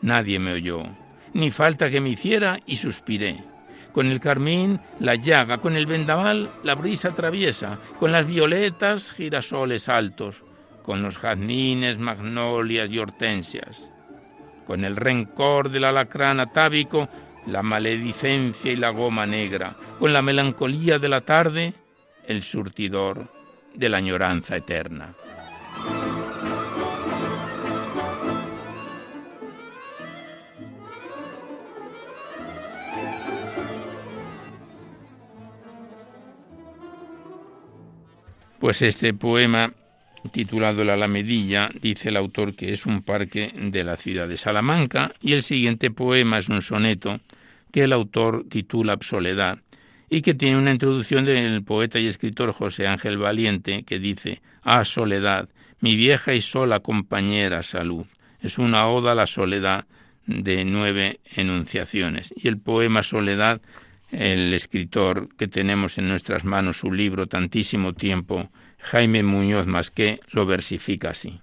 Nadie 0.00 0.38
me 0.38 0.52
oyó, 0.52 0.82
ni 1.34 1.50
falta 1.50 1.90
que 1.90 2.00
me 2.00 2.10
hiciera 2.10 2.58
y 2.66 2.76
suspiré. 2.76 3.42
Con 3.92 4.10
el 4.10 4.18
carmín 4.18 4.80
la 5.00 5.14
llaga, 5.14 5.58
con 5.58 5.76
el 5.76 5.86
vendaval 5.86 6.50
la 6.62 6.74
brisa 6.74 7.14
traviesa, 7.14 7.78
con 7.98 8.12
las 8.12 8.26
violetas 8.26 9.12
girasoles 9.12 9.88
altos, 9.88 10.42
con 10.82 11.02
los 11.02 11.16
jazmines, 11.18 11.98
magnolias 11.98 12.90
y 12.92 12.98
hortensias 12.98 13.93
con 14.66 14.84
el 14.84 14.96
rencor 14.96 15.70
del 15.70 15.84
alacrán 15.84 16.40
atávico, 16.40 17.08
la 17.46 17.62
maledicencia 17.62 18.72
y 18.72 18.76
la 18.76 18.90
goma 18.90 19.26
negra, 19.26 19.74
con 19.98 20.12
la 20.12 20.22
melancolía 20.22 20.98
de 20.98 21.08
la 21.08 21.20
tarde, 21.20 21.74
el 22.26 22.42
surtidor 22.42 23.28
de 23.74 23.88
la 23.88 23.98
añoranza 23.98 24.56
eterna. 24.56 25.14
Pues 38.58 38.80
este 38.80 39.12
poema 39.12 39.74
titulado 40.32 40.84
La 40.84 40.94
Alamedilla, 40.94 41.70
dice 41.80 42.08
el 42.08 42.16
autor 42.16 42.54
que 42.54 42.72
es 42.72 42.86
un 42.86 43.02
parque 43.02 43.52
de 43.54 43.84
la 43.84 43.96
ciudad 43.96 44.28
de 44.28 44.36
Salamanca, 44.36 45.12
y 45.20 45.32
el 45.32 45.42
siguiente 45.42 45.90
poema 45.90 46.38
es 46.38 46.48
un 46.48 46.62
soneto 46.62 47.20
que 47.72 47.84
el 47.84 47.92
autor 47.92 48.44
titula 48.48 48.96
Soledad, 49.00 49.58
y 50.08 50.22
que 50.22 50.34
tiene 50.34 50.58
una 50.58 50.70
introducción 50.70 51.24
del 51.24 51.64
poeta 51.64 51.98
y 51.98 52.06
escritor 52.06 52.52
José 52.52 52.86
Ángel 52.86 53.18
Valiente, 53.18 53.82
que 53.84 53.98
dice, 53.98 54.42
Ah, 54.62 54.84
soledad, 54.84 55.48
mi 55.80 55.96
vieja 55.96 56.34
y 56.34 56.40
sola 56.40 56.80
compañera 56.80 57.62
salud. 57.62 58.06
Es 58.40 58.58
una 58.58 58.88
oda 58.88 59.12
a 59.12 59.14
la 59.14 59.26
soledad 59.26 59.86
de 60.26 60.64
nueve 60.64 61.20
enunciaciones. 61.34 62.32
Y 62.36 62.48
el 62.48 62.58
poema 62.58 63.02
Soledad, 63.02 63.60
el 64.10 64.54
escritor 64.54 65.28
que 65.36 65.48
tenemos 65.48 65.98
en 65.98 66.08
nuestras 66.08 66.44
manos 66.44 66.78
su 66.78 66.92
libro 66.92 67.26
tantísimo 67.26 67.92
tiempo, 67.92 68.50
Jaime 68.90 69.22
Muñoz 69.22 69.66
Masqué 69.66 70.20
lo 70.30 70.44
versifica 70.44 71.10
así. 71.10 71.40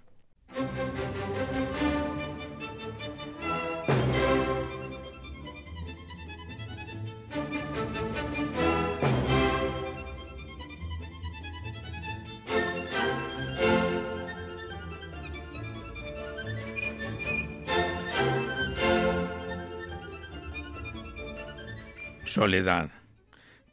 Soledad. 22.23 23.00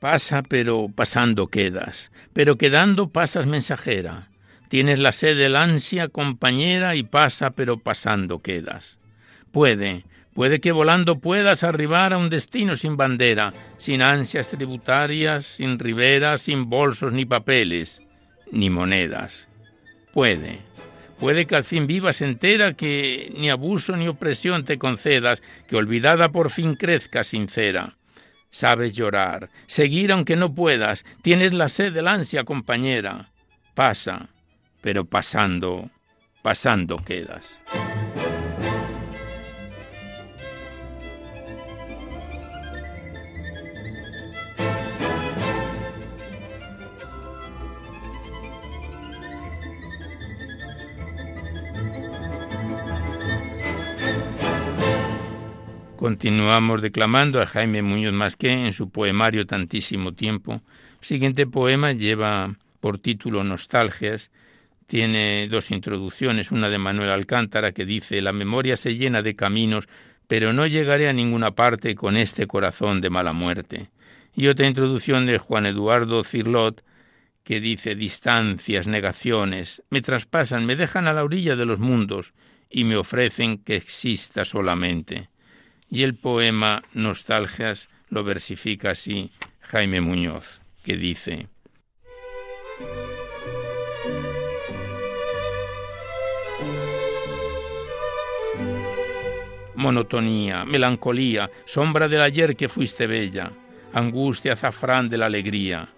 Pasa, 0.00 0.44
pero 0.44 0.88
pasando 0.94 1.48
quedas, 1.48 2.12
pero 2.32 2.56
quedando 2.56 3.08
pasas 3.08 3.48
mensajera. 3.48 4.28
Tienes 4.68 5.00
la 5.00 5.10
sed 5.10 5.36
del 5.36 5.56
ansia 5.56 6.06
compañera 6.06 6.94
y 6.94 7.02
pasa, 7.02 7.50
pero 7.50 7.78
pasando 7.78 8.40
quedas. 8.40 9.00
Puede, 9.50 10.04
puede 10.34 10.60
que 10.60 10.70
volando 10.70 11.18
puedas 11.18 11.64
arribar 11.64 12.12
a 12.12 12.18
un 12.18 12.30
destino 12.30 12.76
sin 12.76 12.96
bandera, 12.96 13.52
sin 13.76 14.00
ansias 14.00 14.46
tributarias, 14.46 15.46
sin 15.46 15.80
riberas, 15.80 16.42
sin 16.42 16.70
bolsos 16.70 17.12
ni 17.12 17.24
papeles, 17.24 18.00
ni 18.52 18.70
monedas. 18.70 19.48
Puede, 20.12 20.60
puede 21.18 21.46
que 21.46 21.56
al 21.56 21.64
fin 21.64 21.88
vivas 21.88 22.20
entera, 22.20 22.74
que 22.74 23.32
ni 23.36 23.50
abuso 23.50 23.96
ni 23.96 24.06
opresión 24.06 24.64
te 24.64 24.78
concedas, 24.78 25.42
que 25.68 25.74
olvidada 25.74 26.28
por 26.28 26.50
fin 26.50 26.76
crezca 26.76 27.24
sincera 27.24 27.97
Sabes 28.50 28.96
llorar, 28.96 29.50
seguir 29.66 30.12
aunque 30.12 30.36
no 30.36 30.54
puedas, 30.54 31.04
tienes 31.22 31.52
la 31.52 31.68
sed 31.68 31.92
del 31.92 32.08
ansia, 32.08 32.44
compañera. 32.44 33.30
Pasa, 33.74 34.28
pero 34.80 35.04
pasando, 35.04 35.90
pasando 36.42 36.96
quedas. 36.96 37.60
Continuamos 55.98 56.80
declamando 56.80 57.42
a 57.42 57.46
Jaime 57.46 57.82
Muñoz 57.82 58.12
Masqué 58.12 58.52
en 58.52 58.72
su 58.72 58.88
poemario 58.88 59.48
Tantísimo 59.48 60.14
Tiempo. 60.14 60.62
El 61.00 61.04
siguiente 61.04 61.44
poema 61.44 61.90
lleva 61.90 62.54
por 62.78 63.00
título 63.00 63.42
Nostalgias. 63.42 64.30
Tiene 64.86 65.48
dos 65.48 65.72
introducciones, 65.72 66.52
una 66.52 66.68
de 66.70 66.78
Manuel 66.78 67.10
Alcántara 67.10 67.72
que 67.72 67.84
dice 67.84 68.22
La 68.22 68.32
memoria 68.32 68.76
se 68.76 68.94
llena 68.94 69.22
de 69.22 69.34
caminos, 69.34 69.88
pero 70.28 70.52
no 70.52 70.68
llegaré 70.68 71.08
a 71.08 71.12
ninguna 71.12 71.56
parte 71.56 71.96
con 71.96 72.16
este 72.16 72.46
corazón 72.46 73.00
de 73.00 73.10
mala 73.10 73.32
muerte. 73.32 73.90
Y 74.36 74.46
otra 74.46 74.68
introducción 74.68 75.26
de 75.26 75.38
Juan 75.38 75.66
Eduardo 75.66 76.22
Cirlot 76.22 76.84
que 77.42 77.60
dice 77.60 77.96
distancias, 77.96 78.86
negaciones, 78.86 79.82
me 79.90 80.00
traspasan, 80.00 80.64
me 80.64 80.76
dejan 80.76 81.08
a 81.08 81.12
la 81.12 81.24
orilla 81.24 81.56
de 81.56 81.66
los 81.66 81.80
mundos 81.80 82.34
y 82.70 82.84
me 82.84 82.96
ofrecen 82.96 83.58
que 83.58 83.74
exista 83.74 84.44
solamente. 84.44 85.28
Y 85.90 86.02
el 86.02 86.14
poema 86.14 86.82
Nostalgias 86.92 87.88
lo 88.10 88.24
versifica 88.24 88.90
así 88.90 89.30
Jaime 89.60 90.00
Muñoz, 90.00 90.60
que 90.84 90.96
dice 90.96 91.48
Monotonía, 99.78 100.64
melancolía, 100.64 101.50
sombra 101.64 102.08
del 102.08 102.22
ayer 102.22 102.56
que 102.56 102.68
fuiste 102.68 103.06
bella, 103.06 103.52
angustia, 103.92 104.54
azafrán 104.54 105.08
de 105.08 105.18
la 105.18 105.26
alegría, 105.26 105.88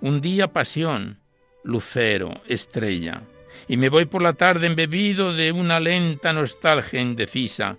un 0.00 0.22
día 0.22 0.48
pasión, 0.48 1.18
lucero, 1.62 2.40
estrella, 2.46 3.22
y 3.68 3.76
me 3.76 3.90
voy 3.90 4.06
por 4.06 4.22
la 4.22 4.32
tarde 4.32 4.66
embebido 4.66 5.34
de 5.34 5.52
una 5.52 5.80
lenta 5.80 6.32
nostalgia 6.32 7.00
indecisa, 7.00 7.76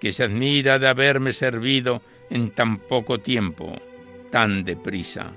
que 0.00 0.12
se 0.12 0.24
admira 0.24 0.78
de 0.78 0.88
haberme 0.88 1.32
servido 1.32 2.02
en 2.30 2.50
tan 2.50 2.78
poco 2.78 3.18
tiempo, 3.18 3.76
tan 4.30 4.64
deprisa. 4.64 5.32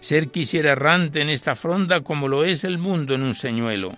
Ser 0.00 0.28
quisiera 0.28 0.72
errante 0.72 1.20
en 1.20 1.28
esta 1.28 1.54
fronda 1.54 2.00
como 2.00 2.28
lo 2.28 2.44
es 2.44 2.64
el 2.64 2.78
mundo 2.78 3.14
en 3.14 3.22
un 3.22 3.34
señuelo, 3.34 3.96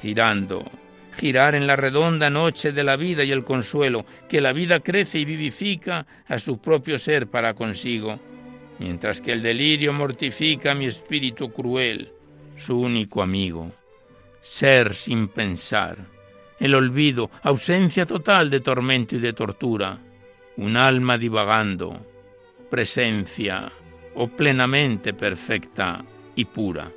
girando, 0.00 0.70
girar 1.16 1.54
en 1.54 1.66
la 1.66 1.76
redonda 1.76 2.30
noche 2.30 2.72
de 2.72 2.84
la 2.84 2.96
vida 2.96 3.24
y 3.24 3.32
el 3.32 3.44
consuelo, 3.44 4.04
que 4.28 4.40
la 4.40 4.52
vida 4.52 4.80
crece 4.80 5.18
y 5.18 5.24
vivifica 5.24 6.06
a 6.26 6.38
su 6.38 6.60
propio 6.60 6.98
ser 6.98 7.26
para 7.26 7.54
consigo, 7.54 8.20
mientras 8.78 9.20
que 9.20 9.32
el 9.32 9.42
delirio 9.42 9.92
mortifica 9.92 10.74
mi 10.74 10.86
espíritu 10.86 11.50
cruel, 11.50 12.12
su 12.56 12.78
único 12.78 13.22
amigo. 13.22 13.72
Ser 14.42 14.94
sin 14.94 15.28
pensar, 15.28 15.98
el 16.60 16.74
olvido, 16.74 17.30
ausencia 17.42 18.06
total 18.06 18.50
de 18.50 18.60
tormento 18.60 19.16
y 19.16 19.18
de 19.18 19.32
tortura, 19.32 19.98
un 20.58 20.76
alma 20.76 21.16
divagando, 21.16 22.06
presencia 22.70 23.72
o 24.14 24.28
plenamente 24.28 25.14
perfecta 25.14 26.04
y 26.36 26.44
pura. 26.44 26.92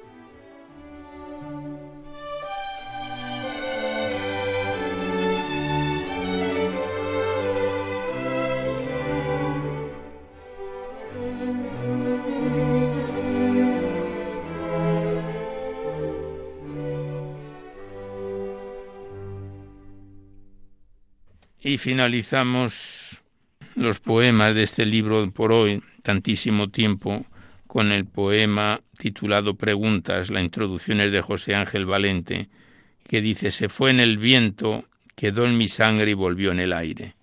Y 21.63 21.77
finalizamos 21.77 23.21
los 23.75 23.99
poemas 23.99 24.53
de 24.53 24.63
este 24.63 24.85
libro 24.85 25.31
por 25.31 25.53
hoy, 25.53 25.81
tantísimo 26.03 26.69
tiempo, 26.69 27.25
con 27.67 27.93
el 27.93 28.05
poema 28.05 28.81
titulado 28.97 29.55
Preguntas, 29.55 30.29
la 30.29 30.41
introducción 30.41 30.99
es 30.99 31.13
de 31.13 31.21
José 31.21 31.55
Ángel 31.55 31.85
Valente, 31.85 32.49
que 33.07 33.21
dice, 33.21 33.49
se 33.49 33.69
fue 33.69 33.91
en 33.91 34.01
el 34.01 34.17
viento, 34.17 34.83
quedó 35.15 35.45
en 35.45 35.57
mi 35.57 35.69
sangre 35.69 36.11
y 36.11 36.15
volvió 36.15 36.51
en 36.51 36.59
el 36.59 36.73
aire. 36.73 37.15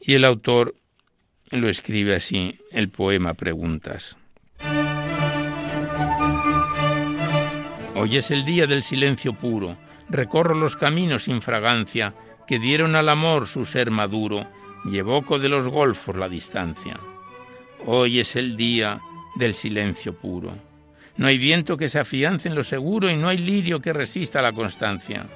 Y 0.00 0.14
el 0.14 0.24
autor 0.24 0.76
lo 1.50 1.68
escribe 1.68 2.14
así, 2.14 2.56
el 2.70 2.88
poema 2.88 3.34
Preguntas. 3.34 4.16
Hoy 7.96 8.16
es 8.16 8.30
el 8.30 8.44
día 8.44 8.68
del 8.68 8.84
silencio 8.84 9.32
puro, 9.32 9.76
recorro 10.08 10.54
los 10.54 10.76
caminos 10.76 11.24
sin 11.24 11.42
fragancia, 11.42 12.14
que 12.50 12.58
dieron 12.58 12.96
al 12.96 13.08
amor 13.08 13.46
su 13.46 13.64
ser 13.64 13.92
maduro 13.92 14.44
y 14.84 14.98
evoco 14.98 15.38
de 15.38 15.48
los 15.48 15.68
golfos 15.68 16.16
la 16.16 16.28
distancia. 16.28 16.98
Hoy 17.86 18.18
es 18.18 18.34
el 18.34 18.56
día 18.56 19.00
del 19.36 19.54
silencio 19.54 20.16
puro. 20.16 20.56
No 21.16 21.28
hay 21.28 21.38
viento 21.38 21.76
que 21.76 21.88
se 21.88 22.00
afiance 22.00 22.48
en 22.48 22.56
lo 22.56 22.64
seguro 22.64 23.08
y 23.08 23.14
no 23.14 23.28
hay 23.28 23.38
lirio 23.38 23.78
que 23.78 23.92
resista 23.92 24.42
la 24.42 24.52
constancia. 24.52 25.28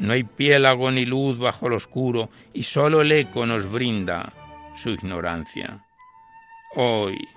No 0.00 0.14
hay 0.14 0.24
piélago 0.24 0.90
ni 0.90 1.04
luz 1.04 1.36
bajo 1.36 1.68
lo 1.68 1.76
oscuro 1.76 2.30
y 2.54 2.62
solo 2.62 3.02
el 3.02 3.12
eco 3.12 3.44
nos 3.44 3.70
brinda 3.70 4.32
su 4.74 4.88
ignorancia. 4.88 5.84
Hoy, 6.76 7.28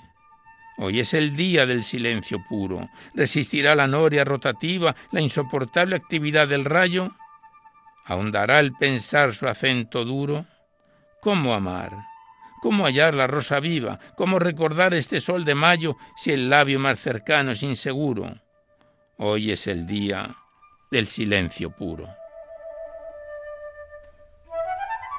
hoy 0.77 1.01
es 1.01 1.13
el 1.13 1.35
día 1.35 1.65
del 1.65 1.83
silencio 1.83 2.41
puro. 2.47 2.87
¿Resistirá 3.13 3.75
la 3.75 3.87
noria 3.87 4.23
rotativa, 4.23 4.95
la 5.11 5.19
insoportable 5.19 5.97
actividad 5.97 6.47
del 6.47 6.63
rayo? 6.63 7.11
¿Ahondará 8.11 8.59
el 8.59 8.73
pensar 8.73 9.33
su 9.33 9.47
acento 9.47 10.03
duro? 10.03 10.45
¿Cómo 11.21 11.53
amar? 11.53 11.93
¿Cómo 12.61 12.83
hallar 12.83 13.15
la 13.15 13.25
rosa 13.25 13.61
viva? 13.61 13.99
¿Cómo 14.17 14.37
recordar 14.37 14.93
este 14.93 15.21
sol 15.21 15.45
de 15.45 15.55
mayo 15.55 15.95
si 16.17 16.33
el 16.33 16.49
labio 16.49 16.77
más 16.77 16.99
cercano 16.99 17.51
es 17.51 17.63
inseguro? 17.63 18.35
Hoy 19.15 19.51
es 19.53 19.65
el 19.65 19.87
día 19.87 20.35
del 20.91 21.07
silencio 21.07 21.71
puro. 21.71 22.09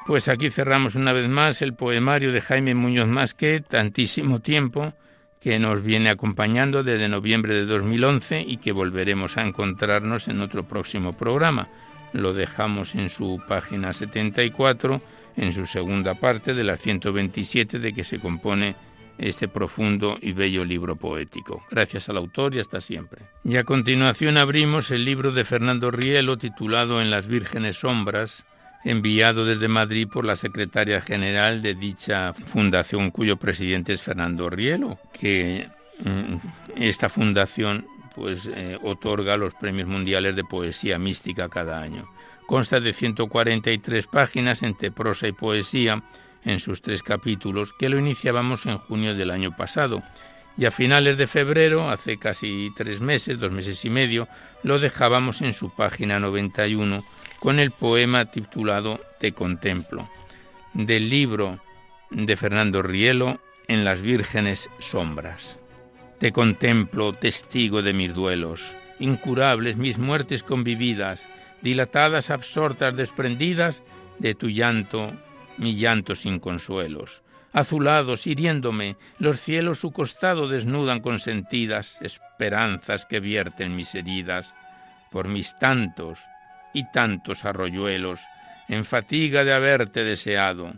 Pues 0.05 0.27
aquí 0.27 0.51
cerramos 0.51 0.93
una 0.93 1.13
vez 1.13 1.27
más 1.27 1.63
el 1.63 1.73
poemario 1.73 2.31
de 2.31 2.41
Jaime 2.41 2.75
Muñoz 2.75 3.07
Masque, 3.07 3.63
tantísimo 3.67 4.39
tiempo, 4.39 4.93
que 5.41 5.57
nos 5.57 5.81
viene 5.81 6.11
acompañando 6.11 6.83
desde 6.83 7.09
noviembre 7.09 7.55
de 7.55 7.65
2011 7.65 8.45
y 8.47 8.57
que 8.57 8.71
volveremos 8.71 9.37
a 9.37 9.41
encontrarnos 9.41 10.27
en 10.27 10.41
otro 10.41 10.67
próximo 10.67 11.13
programa 11.13 11.69
lo 12.13 12.33
dejamos 12.33 12.95
en 12.95 13.09
su 13.09 13.41
página 13.47 13.91
74, 13.91 15.01
en 15.35 15.51
su 15.51 15.65
segunda 15.65 16.15
parte 16.15 16.53
de 16.53 16.63
las 16.63 16.79
127 16.79 17.79
de 17.79 17.93
que 17.93 18.03
se 18.03 18.19
compone 18.19 18.75
este 19.17 19.47
profundo 19.47 20.17
y 20.21 20.33
bello 20.33 20.65
libro 20.65 20.95
poético. 20.95 21.63
Gracias 21.69 22.09
al 22.09 22.17
autor 22.17 22.55
y 22.55 22.59
hasta 22.59 22.81
siempre. 22.81 23.23
Y 23.43 23.57
a 23.57 23.63
continuación 23.63 24.37
abrimos 24.37 24.91
el 24.91 25.05
libro 25.05 25.31
de 25.31 25.45
Fernando 25.45 25.91
Rielo 25.91 26.37
titulado 26.37 27.01
En 27.01 27.09
las 27.09 27.27
vírgenes 27.27 27.77
sombras, 27.77 28.45
enviado 28.83 29.45
desde 29.45 29.67
Madrid 29.67 30.07
por 30.11 30.25
la 30.25 30.35
secretaria 30.35 31.01
general 31.01 31.61
de 31.61 31.75
dicha 31.75 32.33
fundación 32.33 33.11
cuyo 33.11 33.37
presidente 33.37 33.93
es 33.93 34.01
Fernando 34.01 34.49
Rielo, 34.49 34.99
que 35.13 35.69
mm, 35.99 36.35
esta 36.75 37.07
fundación 37.09 37.85
pues 38.15 38.49
eh, 38.53 38.77
otorga 38.83 39.37
los 39.37 39.53
premios 39.55 39.87
mundiales 39.87 40.35
de 40.35 40.43
poesía 40.43 40.97
mística 40.99 41.49
cada 41.49 41.81
año. 41.81 42.09
Consta 42.47 42.79
de 42.79 42.93
143 42.93 44.07
páginas 44.07 44.63
entre 44.63 44.91
prosa 44.91 45.27
y 45.27 45.31
poesía 45.31 46.03
en 46.45 46.59
sus 46.59 46.81
tres 46.81 47.03
capítulos, 47.03 47.73
que 47.73 47.89
lo 47.89 47.97
iniciábamos 47.97 48.65
en 48.65 48.77
junio 48.77 49.15
del 49.15 49.31
año 49.31 49.55
pasado. 49.55 50.03
Y 50.57 50.65
a 50.65 50.71
finales 50.71 51.17
de 51.17 51.25
febrero, 51.25 51.89
hace 51.89 52.17
casi 52.17 52.71
tres 52.75 53.01
meses, 53.01 53.39
dos 53.39 53.51
meses 53.51 53.83
y 53.85 53.89
medio, 53.89 54.27
lo 54.61 54.79
dejábamos 54.79 55.41
en 55.41 55.53
su 55.53 55.73
página 55.73 56.19
91 56.19 57.03
con 57.39 57.59
el 57.59 57.71
poema 57.71 58.25
titulado 58.25 58.99
Te 59.19 59.31
contemplo, 59.31 60.09
del 60.73 61.09
libro 61.09 61.59
de 62.11 62.37
Fernando 62.37 62.81
Rielo 62.81 63.39
En 63.67 63.83
las 63.83 64.01
vírgenes 64.01 64.69
sombras. 64.79 65.59
Te 66.23 66.31
contemplo, 66.31 67.11
testigo 67.11 67.81
de 67.81 67.91
mis 67.91 68.13
duelos, 68.13 68.77
incurables 68.97 69.75
mis 69.75 69.97
muertes 69.97 70.41
convividas, 70.41 71.27
dilatadas, 71.61 72.29
absortas, 72.29 72.95
desprendidas 72.95 73.83
de 74.19 74.33
tu 74.33 74.47
llanto, 74.47 75.11
mi 75.57 75.75
llanto 75.75 76.15
sin 76.15 76.39
consuelos. 76.39 77.23
Azulados, 77.51 78.25
hiriéndome, 78.25 78.95
los 79.19 79.41
cielos 79.41 79.79
su 79.79 79.91
costado 79.91 80.47
desnudan 80.47 81.01
consentidas 81.01 81.99
esperanzas 81.99 83.05
que 83.05 83.19
vierten 83.19 83.75
mis 83.75 83.93
heridas, 83.93 84.55
por 85.11 85.27
mis 85.27 85.59
tantos 85.59 86.21
y 86.73 86.89
tantos 86.89 87.43
arroyuelos, 87.43 88.21
en 88.69 88.85
fatiga 88.85 89.43
de 89.43 89.51
haberte 89.51 90.05
deseado. 90.05 90.71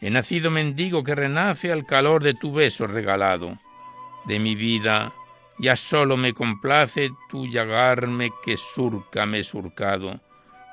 He 0.00 0.08
nacido 0.08 0.50
mendigo 0.50 1.04
que 1.04 1.14
renace 1.14 1.72
al 1.72 1.84
calor 1.84 2.22
de 2.22 2.32
tu 2.32 2.54
beso 2.54 2.86
regalado 2.86 3.58
de 4.28 4.38
mi 4.38 4.54
vida, 4.54 5.12
ya 5.58 5.74
solo 5.74 6.16
me 6.16 6.34
complace 6.34 7.10
tu 7.28 7.46
llagarme 7.46 8.30
que 8.44 8.56
surca 8.56 9.26
me 9.26 9.42
surcado, 9.42 10.20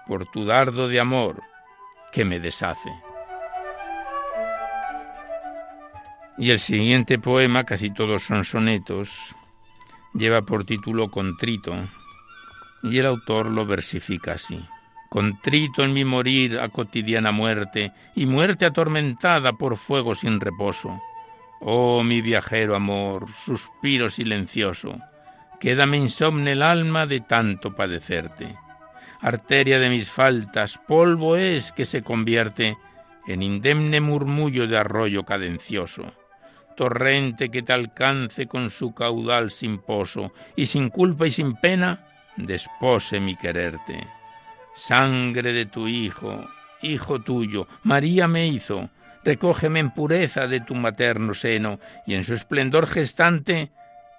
por 0.07 0.27
tu 0.27 0.45
dardo 0.45 0.87
de 0.87 0.99
amor 0.99 1.41
que 2.11 2.23
me 2.23 2.39
deshace. 2.39 2.91
Y 6.37 6.51
el 6.51 6.59
siguiente 6.59 7.17
poema, 7.17 7.63
casi 7.63 7.91
todos 7.91 8.23
son 8.23 8.43
sonetos, 8.43 9.33
lleva 10.13 10.41
por 10.41 10.65
título 10.65 11.09
Contrito, 11.09 11.73
y 12.83 12.97
el 12.97 13.05
autor 13.05 13.47
lo 13.47 13.65
versifica 13.65 14.33
así. 14.33 14.59
Contrito 15.09 15.83
en 15.83 15.93
mi 15.93 16.03
morir 16.03 16.59
a 16.59 16.67
cotidiana 16.69 17.31
muerte, 17.31 17.93
y 18.15 18.25
muerte 18.25 18.65
atormentada 18.65 19.53
por 19.53 19.77
fuego 19.77 20.13
sin 20.13 20.41
reposo. 20.41 21.01
Oh 21.59 22.03
mi 22.03 22.21
viajero 22.21 22.75
amor, 22.75 23.31
suspiro 23.31 24.09
silencioso, 24.09 24.99
quédame 25.59 25.97
insomne 25.97 26.51
el 26.51 26.61
alma 26.61 27.07
de 27.07 27.21
tanto 27.21 27.75
padecerte. 27.75 28.55
Arteria 29.21 29.79
de 29.79 29.89
mis 29.89 30.11
faltas, 30.11 30.77
polvo 30.77 31.35
es 31.35 31.71
que 31.71 31.85
se 31.85 32.03
convierte 32.03 32.77
en 33.27 33.41
indemne 33.41 34.01
murmullo 34.01 34.67
de 34.67 34.77
arroyo 34.77 35.23
cadencioso 35.23 36.13
torrente 36.75 37.49
que 37.49 37.63
te 37.63 37.73
alcance 37.73 38.47
con 38.47 38.69
su 38.69 38.93
caudal 38.93 39.51
sin 39.51 39.79
poso, 39.79 40.33
y 40.55 40.67
sin 40.67 40.89
culpa 40.89 41.27
y 41.27 41.31
sin 41.31 41.55
pena, 41.55 42.05
despose 42.35 43.19
mi 43.19 43.35
quererte. 43.35 44.07
Sangre 44.75 45.53
de 45.53 45.65
tu 45.65 45.87
Hijo, 45.87 46.45
Hijo 46.81 47.21
tuyo, 47.21 47.67
María 47.83 48.27
me 48.27 48.47
hizo, 48.47 48.89
recógeme 49.25 49.79
en 49.79 49.91
pureza 49.91 50.47
de 50.47 50.61
tu 50.61 50.75
materno 50.75 51.33
seno, 51.33 51.79
y 52.05 52.13
en 52.13 52.23
su 52.23 52.33
esplendor 52.33 52.87
gestante 52.87 53.71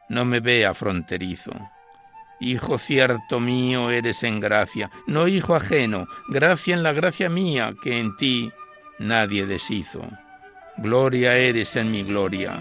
no 0.09 0.25
me 0.25 0.41
vea 0.41 0.75
fronterizo. 0.75 1.53
Hijo 2.41 2.77
cierto 2.77 3.41
mío 3.41 3.91
eres 3.91 4.23
en 4.23 4.41
gracia, 4.41 4.91
no 5.07 5.27
hijo 5.27 5.55
ajeno, 5.55 6.07
gracia 6.29 6.75
en 6.75 6.83
la 6.83 6.93
gracia 6.93 7.31
mía, 7.31 7.75
que 7.83 7.99
en 7.99 8.15
ti 8.17 8.53
nadie 8.99 9.47
deshizo. 9.47 10.07
Gloria 10.77 11.39
eres 11.39 11.77
en 11.77 11.91
mi 11.91 12.03
gloria, 12.03 12.59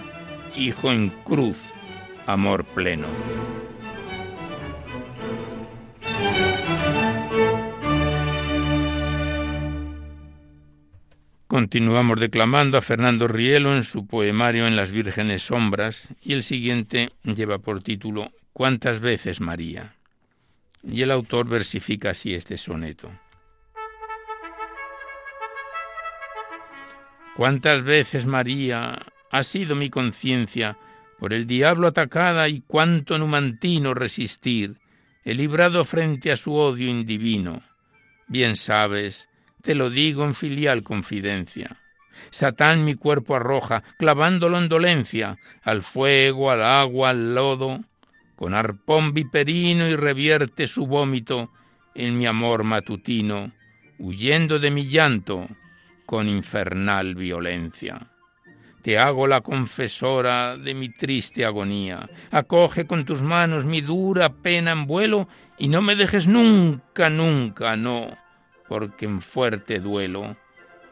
Hijo 0.56 0.90
en 0.90 1.10
cruz, 1.10 1.60
amor 2.26 2.64
pleno. 2.64 3.08
Continuamos 11.56 12.20
declamando 12.20 12.78
a 12.78 12.82
Fernando 12.82 13.30
Rielo 13.30 13.78
en 13.78 13.84
su 13.84 14.06
poemario 14.06 14.68
En 14.68 14.76
las 14.76 14.92
vírgenes 14.92 15.44
sombras 15.44 16.10
y 16.22 16.34
el 16.34 16.44
siguiente 16.44 17.14
lleva 17.24 17.60
por 17.60 17.82
título 17.82 18.34
¿Cuántas 18.52 19.00
veces 19.00 19.40
María? 19.40 19.96
Y 20.84 21.02
el 21.02 21.12
autor 21.12 21.48
versifica 21.48 22.10
así 22.10 22.34
este 22.34 22.58
soneto. 22.58 23.10
¿Cuántas 27.38 27.84
veces, 27.84 28.26
María, 28.26 29.06
ha 29.32 29.44
sido 29.44 29.78
mi 29.78 29.90
conciencia 29.90 30.78
por 31.20 31.32
el 31.32 31.48
diablo 31.48 31.88
atacada 31.88 32.50
y 32.50 32.64
cuánto 32.68 33.18
numantino 33.18 33.94
resistir, 33.94 34.82
he 35.24 35.34
librado 35.34 35.86
frente 35.86 36.34
a 36.34 36.36
su 36.36 36.54
odio 36.54 36.90
indivino? 36.90 37.64
Bien 38.28 38.58
sabes, 38.58 39.30
te 39.66 39.74
lo 39.74 39.90
digo 39.90 40.24
en 40.24 40.36
filial 40.36 40.84
confidencia. 40.84 41.78
Satán 42.30 42.86
mi 42.86 42.94
cuerpo 42.94 43.36
arroja, 43.36 43.84
clavándolo 43.98 44.60
en 44.60 44.70
dolencia, 44.70 45.40
al 45.64 45.82
fuego, 45.82 46.52
al 46.52 46.64
agua, 46.64 47.10
al 47.10 47.34
lodo, 47.34 47.82
con 48.36 48.54
arpón 48.54 49.16
viperino 49.16 49.88
y 49.88 49.96
revierte 49.96 50.68
su 50.68 50.86
vómito 50.86 51.52
en 51.96 52.16
mi 52.16 52.28
amor 52.28 52.64
matutino, 52.64 53.54
huyendo 53.98 54.60
de 54.60 54.70
mi 54.70 54.88
llanto, 54.88 55.48
con 56.06 56.30
infernal 56.30 57.16
violencia. 57.16 58.12
Te 58.84 59.00
hago 59.00 59.26
la 59.26 59.42
confesora 59.42 60.58
de 60.58 60.76
mi 60.76 60.90
triste 60.90 61.44
agonía. 61.44 62.08
Acoge 62.30 62.86
con 62.86 63.04
tus 63.04 63.24
manos 63.24 63.66
mi 63.66 63.82
dura 63.82 64.30
pena 64.30 64.74
en 64.74 64.86
vuelo 64.86 65.28
y 65.58 65.70
no 65.70 65.82
me 65.82 65.96
dejes 65.96 66.28
nunca, 66.28 67.10
nunca, 67.10 67.76
no, 67.76 68.16
porque 68.68 69.06
en 69.06 69.22
fuerte 69.22 69.80
duelo 69.80 70.36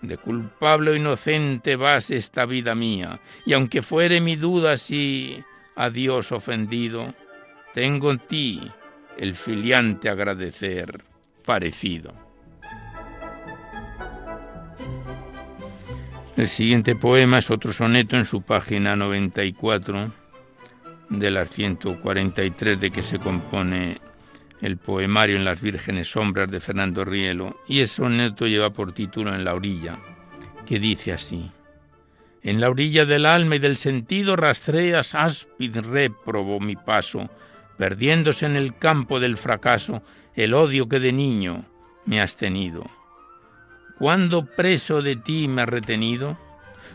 de 0.02 0.18
culpable 0.18 0.92
o 0.92 0.96
inocente 0.96 1.76
vas 1.76 2.12
esta 2.12 2.46
vida 2.46 2.76
mía, 2.76 3.20
y 3.46 3.54
aunque 3.54 3.82
fuere 3.82 4.20
mi 4.22 4.36
duda 4.36 4.78
si 4.78 5.44
a 5.76 5.90
Dios 5.90 6.32
ofendido, 6.32 7.14
tengo 7.74 8.12
en 8.12 8.20
ti 8.20 8.72
el 9.18 9.36
filiante 9.36 10.10
agradecer 10.10 11.04
parecido. 11.46 12.14
El 16.36 16.48
siguiente 16.48 16.96
poema 16.96 17.38
es 17.38 17.52
otro 17.52 17.72
soneto 17.74 18.18
en 18.18 18.26
su 18.26 18.42
página 18.42 18.96
94 18.96 20.12
de 21.10 21.32
las 21.32 21.50
143 21.52 22.80
de 22.80 22.90
que 22.90 23.04
se 23.04 23.20
compone 23.20 24.00
el 24.64 24.78
poemario 24.78 25.36
En 25.36 25.46
las 25.46 25.62
vírgenes 25.62 26.10
sombras 26.10 26.50
de 26.50 26.60
Fernando 26.60 27.04
Rielo 27.04 27.60
y 27.68 27.82
el 27.82 27.88
soneto 27.88 28.48
lleva 28.48 28.72
por 28.72 28.94
título 28.94 29.36
En 29.36 29.44
la 29.44 29.54
orilla, 29.54 30.00
que 30.66 30.80
dice 30.80 31.12
así. 31.12 31.52
En 32.42 32.62
la 32.62 32.70
orilla 32.70 33.06
del 33.06 33.26
alma 33.26 33.58
y 33.58 33.60
del 33.60 33.78
sentido 33.78 34.36
rastreas 34.36 35.16
áspid 35.16 35.78
réprobo 35.78 36.60
mi 36.60 36.76
paso, 36.76 37.30
perdiéndose 37.78 38.46
en 38.46 38.56
el 38.56 38.78
campo 38.78 39.20
del 39.20 39.38
fracaso 39.38 40.02
el 40.34 40.54
odio 40.54 40.88
que 40.88 41.00
de 41.00 41.12
niño 41.12 41.66
me 42.06 42.22
has 42.22 42.38
tenido 42.38 42.90
¿Cuándo 43.98 44.46
preso 44.46 45.02
de 45.02 45.16
ti 45.16 45.48
me 45.48 45.62
ha 45.62 45.66
retenido? 45.66 46.38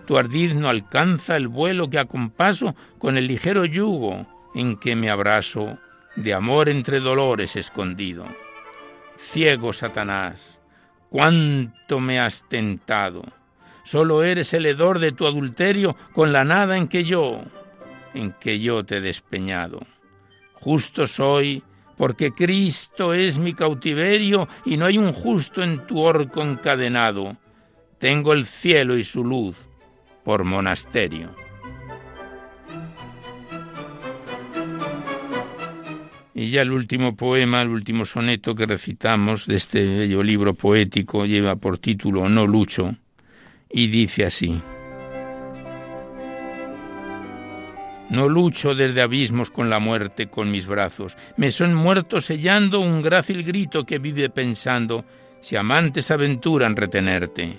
Tu 0.07 0.19
ardid 0.19 0.55
no 0.55 0.69
alcanza 0.69 1.37
el 1.37 1.49
vuelo 1.49 1.89
que 1.89 1.99
acompaso 1.99 2.75
con 2.99 3.17
el 3.17 3.27
ligero 3.27 3.65
yugo 3.65 4.27
en 4.55 4.77
que 4.77 4.97
me 4.97 5.09
abrazo, 5.11 5.79
de 6.23 6.35
amor 6.35 6.69
entre 6.69 6.99
dolores 6.99 7.55
escondido. 7.55 8.27
Ciego 9.17 9.73
Satanás, 9.73 10.61
cuánto 11.11 12.01
me 12.01 12.19
has 12.19 12.49
tentado. 12.49 13.23
Solo 13.85 14.25
eres 14.25 14.53
el 14.53 14.67
hedor 14.67 14.99
de 14.99 15.13
tu 15.13 15.27
adulterio 15.27 15.97
con 16.13 16.33
la 16.33 16.45
nada 16.45 16.77
en 16.77 16.89
que 16.89 17.05
yo, 17.05 17.43
en 18.15 18.33
que 18.33 18.59
yo 18.59 18.85
te 18.85 18.97
he 18.97 19.01
despeñado. 19.01 19.81
Justo 20.55 21.07
soy 21.07 21.63
porque 21.97 22.33
Cristo 22.33 23.15
es 23.15 23.39
mi 23.39 23.55
cautiverio 23.55 24.49
y 24.65 24.77
no 24.77 24.87
hay 24.87 24.99
un 24.99 25.13
justo 25.13 25.63
en 25.63 25.87
tu 25.87 26.01
orco 26.01 26.43
encadenado. 26.43 27.37
Tengo 27.99 28.33
el 28.33 28.47
cielo 28.47 28.97
y 28.97 29.05
su 29.05 29.25
luz 29.25 29.57
por 30.25 30.45
monasterio. 30.45 31.48
Y 36.39 36.51
ya 36.51 36.63
el 36.63 36.71
último 36.71 37.17
poema, 37.17 37.63
el 37.63 37.69
último 37.71 38.05
soneto 38.05 38.55
que 38.55 38.65
recitamos 38.65 39.49
de 39.49 39.57
este 39.57 39.85
bello 39.85 40.23
libro 40.23 40.55
poético 40.55 41.27
lleva 41.27 41.57
por 41.57 41.79
título 41.79 42.29
No 42.29 42.47
lucho 42.47 42.95
y 43.69 43.89
dice 43.89 44.25
así. 44.25 44.63
No 48.11 48.29
lucho 48.29 48.77
desde 48.77 49.03
abismos 49.03 49.51
con 49.51 49.69
la 49.69 49.81
muerte 49.81 50.29
con 50.29 50.49
mis 50.53 50.69
brazos. 50.69 51.17
Me 51.37 51.51
son 51.51 51.75
muertos 51.75 52.27
sellando 52.27 52.79
un 52.79 53.03
grácil 53.03 53.43
grito 53.43 53.85
que 53.85 53.99
vive 53.99 54.31
pensando 54.31 55.05
si 55.41 55.57
amantes 55.57 56.09
aventuran 56.13 56.77
retenerte. 56.77 57.59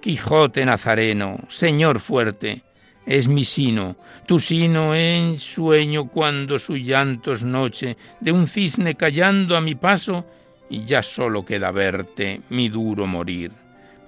Quijote 0.00 0.66
Nazareno, 0.66 1.38
Señor 1.46 2.00
fuerte, 2.00 2.64
es 3.08 3.26
mi 3.26 3.42
sino, 3.42 3.96
tu 4.26 4.38
sino 4.38 4.94
en 4.94 5.38
sueño 5.38 6.08
cuando 6.08 6.58
su 6.58 6.76
llanto 6.76 7.32
es 7.32 7.42
noche, 7.42 7.96
de 8.20 8.32
un 8.32 8.46
cisne 8.46 8.96
callando 8.96 9.56
a 9.56 9.62
mi 9.62 9.74
paso, 9.74 10.26
y 10.68 10.84
ya 10.84 11.02
solo 11.02 11.42
queda 11.42 11.70
verte, 11.70 12.42
mi 12.50 12.68
duro 12.68 13.06
morir. 13.06 13.50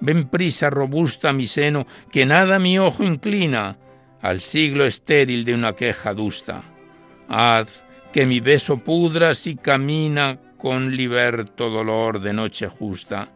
Ven 0.01 0.27
prisa 0.29 0.69
robusta 0.69 1.33
mi 1.33 1.47
seno, 1.47 1.87
que 2.11 2.27
nada 2.27 2.59
mi 2.59 2.77
ojo 2.77 3.03
inclina, 3.03 3.75
al 4.21 4.39
siglo 4.39 4.85
estéril 4.85 5.45
de 5.45 5.55
una 5.55 5.73
queja 5.73 6.11
adusta. 6.11 6.61
Haz 7.27 7.83
que 8.13 8.27
mi 8.27 8.39
beso 8.39 8.77
pudra 8.77 9.33
si 9.33 9.55
camina 9.55 10.37
con 10.57 10.95
liberto 10.95 11.71
dolor 11.71 12.21
de 12.21 12.33
noche 12.33 12.67
justa, 12.67 13.29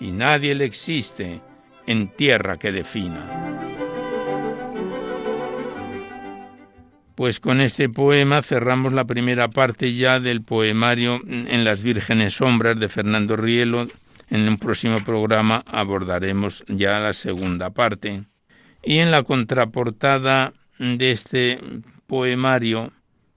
y 0.00 0.10
nadie 0.10 0.52
le 0.56 0.64
existe 0.64 1.40
en 1.86 2.08
tierra 2.16 2.56
que 2.56 2.72
defina. 2.72 3.71
Pues 7.22 7.38
con 7.38 7.60
este 7.60 7.88
poema 7.88 8.42
cerramos 8.42 8.92
la 8.92 9.04
primera 9.04 9.46
parte 9.46 9.94
ya 9.94 10.18
del 10.18 10.42
poemario 10.42 11.20
En 11.24 11.62
las 11.62 11.80
vírgenes 11.80 12.34
sombras 12.34 12.80
de 12.80 12.88
Fernando 12.88 13.36
Rielo. 13.36 13.86
En 14.28 14.48
un 14.48 14.58
próximo 14.58 15.04
programa 15.04 15.62
abordaremos 15.68 16.64
ya 16.66 16.98
la 16.98 17.12
segunda 17.12 17.70
parte. 17.70 18.24
Y 18.82 18.98
en 18.98 19.12
la 19.12 19.22
contraportada 19.22 20.52
de 20.80 21.12
este 21.12 21.60
poemario 22.08 22.90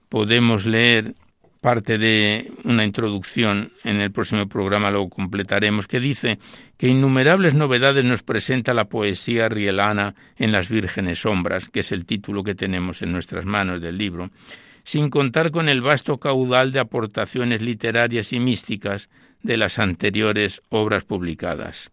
podemos 0.08 0.66
leer 0.66 1.14
parte 1.60 1.98
de 1.98 2.52
una 2.64 2.84
introducción, 2.84 3.72
en 3.84 4.00
el 4.00 4.12
próximo 4.12 4.48
programa 4.48 4.90
lo 4.90 5.08
completaremos, 5.08 5.86
que 5.86 6.00
dice 6.00 6.38
que 6.76 6.88
innumerables 6.88 7.54
novedades 7.54 8.04
nos 8.04 8.22
presenta 8.22 8.74
la 8.74 8.86
poesía 8.86 9.48
rielana 9.48 10.14
en 10.36 10.52
las 10.52 10.68
vírgenes 10.68 11.20
sombras, 11.20 11.68
que 11.68 11.80
es 11.80 11.92
el 11.92 12.04
título 12.04 12.44
que 12.44 12.54
tenemos 12.54 13.02
en 13.02 13.12
nuestras 13.12 13.44
manos 13.44 13.80
del 13.80 13.98
libro, 13.98 14.30
sin 14.84 15.10
contar 15.10 15.50
con 15.50 15.68
el 15.68 15.80
vasto 15.80 16.18
caudal 16.18 16.70
de 16.72 16.80
aportaciones 16.80 17.62
literarias 17.62 18.32
y 18.32 18.40
místicas 18.40 19.08
de 19.42 19.56
las 19.56 19.78
anteriores 19.78 20.62
obras 20.68 21.04
publicadas. 21.04 21.90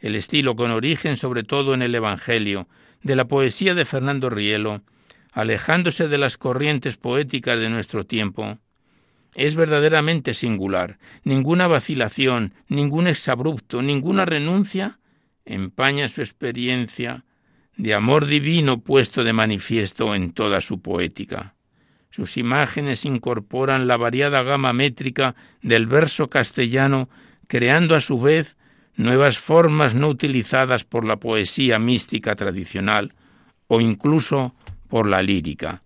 El 0.00 0.16
estilo 0.16 0.56
con 0.56 0.72
origen 0.72 1.16
sobre 1.16 1.44
todo 1.44 1.74
en 1.74 1.82
el 1.82 1.94
Evangelio, 1.94 2.66
de 3.02 3.16
la 3.16 3.26
poesía 3.26 3.74
de 3.74 3.84
Fernando 3.84 4.30
Rielo, 4.30 4.82
alejándose 5.32 6.08
de 6.08 6.18
las 6.18 6.36
corrientes 6.36 6.96
poéticas 6.96 7.58
de 7.58 7.70
nuestro 7.70 8.04
tiempo, 8.04 8.58
es 9.34 9.54
verdaderamente 9.54 10.34
singular. 10.34 10.98
Ninguna 11.24 11.66
vacilación, 11.66 12.54
ningún 12.68 13.06
exabrupto, 13.06 13.82
ninguna 13.82 14.24
renuncia 14.24 14.98
empaña 15.44 16.08
su 16.08 16.20
experiencia 16.20 17.24
de 17.76 17.94
amor 17.94 18.26
divino 18.26 18.80
puesto 18.80 19.24
de 19.24 19.32
manifiesto 19.32 20.14
en 20.14 20.32
toda 20.32 20.60
su 20.60 20.80
poética. 20.80 21.54
Sus 22.10 22.36
imágenes 22.36 23.04
incorporan 23.06 23.86
la 23.86 23.96
variada 23.96 24.42
gama 24.42 24.72
métrica 24.72 25.34
del 25.62 25.86
verso 25.86 26.28
castellano, 26.28 27.08
creando 27.48 27.94
a 27.94 28.00
su 28.00 28.20
vez 28.20 28.56
nuevas 28.96 29.38
formas 29.38 29.94
no 29.94 30.08
utilizadas 30.08 30.84
por 30.84 31.06
la 31.06 31.16
poesía 31.16 31.78
mística 31.78 32.34
tradicional 32.36 33.14
o 33.66 33.80
incluso 33.80 34.54
por 34.88 35.08
la 35.08 35.22
lírica. 35.22 35.82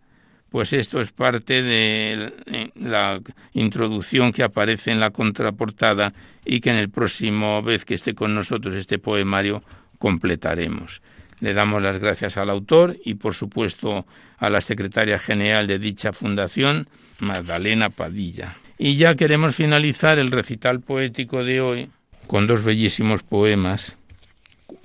Pues 0.57 0.73
esto 0.73 1.03
es 1.03 1.13
parte 1.13 1.63
de 1.63 2.33
la 2.77 3.21
introducción 3.53 4.33
que 4.33 4.43
aparece 4.43 4.91
en 4.91 5.01
la 5.01 5.11
contraportada 5.11 6.15
y 6.47 6.61
que 6.61 6.71
en 6.71 6.77
el 6.77 6.89
próximo 6.89 7.63
vez 7.63 7.85
que 7.85 7.93
esté 7.93 8.15
con 8.15 8.35
nosotros 8.35 8.75
este 8.75 8.99
poemario 8.99 9.63
completaremos. 9.99 11.03
Le 11.41 11.53
damos 11.53 11.83
las 11.83 11.99
gracias 11.99 12.39
al 12.39 12.49
autor 12.49 12.97
y, 13.05 13.17
por 13.17 13.35
supuesto, 13.35 14.07
a 14.39 14.49
la 14.49 14.63
secretaria 14.63 15.19
general 15.19 15.67
de 15.67 15.79
dicha 15.79 16.15
fundación, 16.15 16.89
Magdalena 17.19 17.91
Padilla. 17.91 18.57
Y 18.79 18.97
ya 18.97 19.15
queremos 19.15 19.57
finalizar 19.57 20.19
el 20.19 20.31
recital 20.31 20.81
poético 20.81 21.45
de 21.45 21.61
hoy 21.61 21.91
con 22.27 22.47
dos 22.47 22.65
bellísimos 22.65 23.23
poemas. 23.23 23.99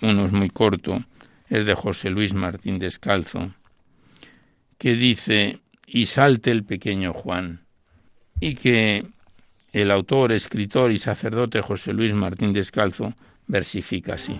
Uno 0.01 0.25
es 0.25 0.33
muy 0.33 0.49
corto, 0.49 1.05
es 1.47 1.65
de 1.65 1.75
José 1.75 2.09
Luis 2.09 2.33
Martín 2.33 2.77
Descalzo, 2.77 3.53
que 4.81 4.95
dice, 4.95 5.59
y 5.85 6.07
salte 6.07 6.49
el 6.49 6.63
pequeño 6.63 7.13
Juan, 7.13 7.61
y 8.39 8.55
que 8.55 9.05
el 9.71 9.91
autor, 9.91 10.31
escritor 10.31 10.91
y 10.91 10.97
sacerdote 10.97 11.61
José 11.61 11.93
Luis 11.93 12.15
Martín 12.15 12.51
Descalzo 12.51 13.13
versifica 13.45 14.15
así. 14.15 14.39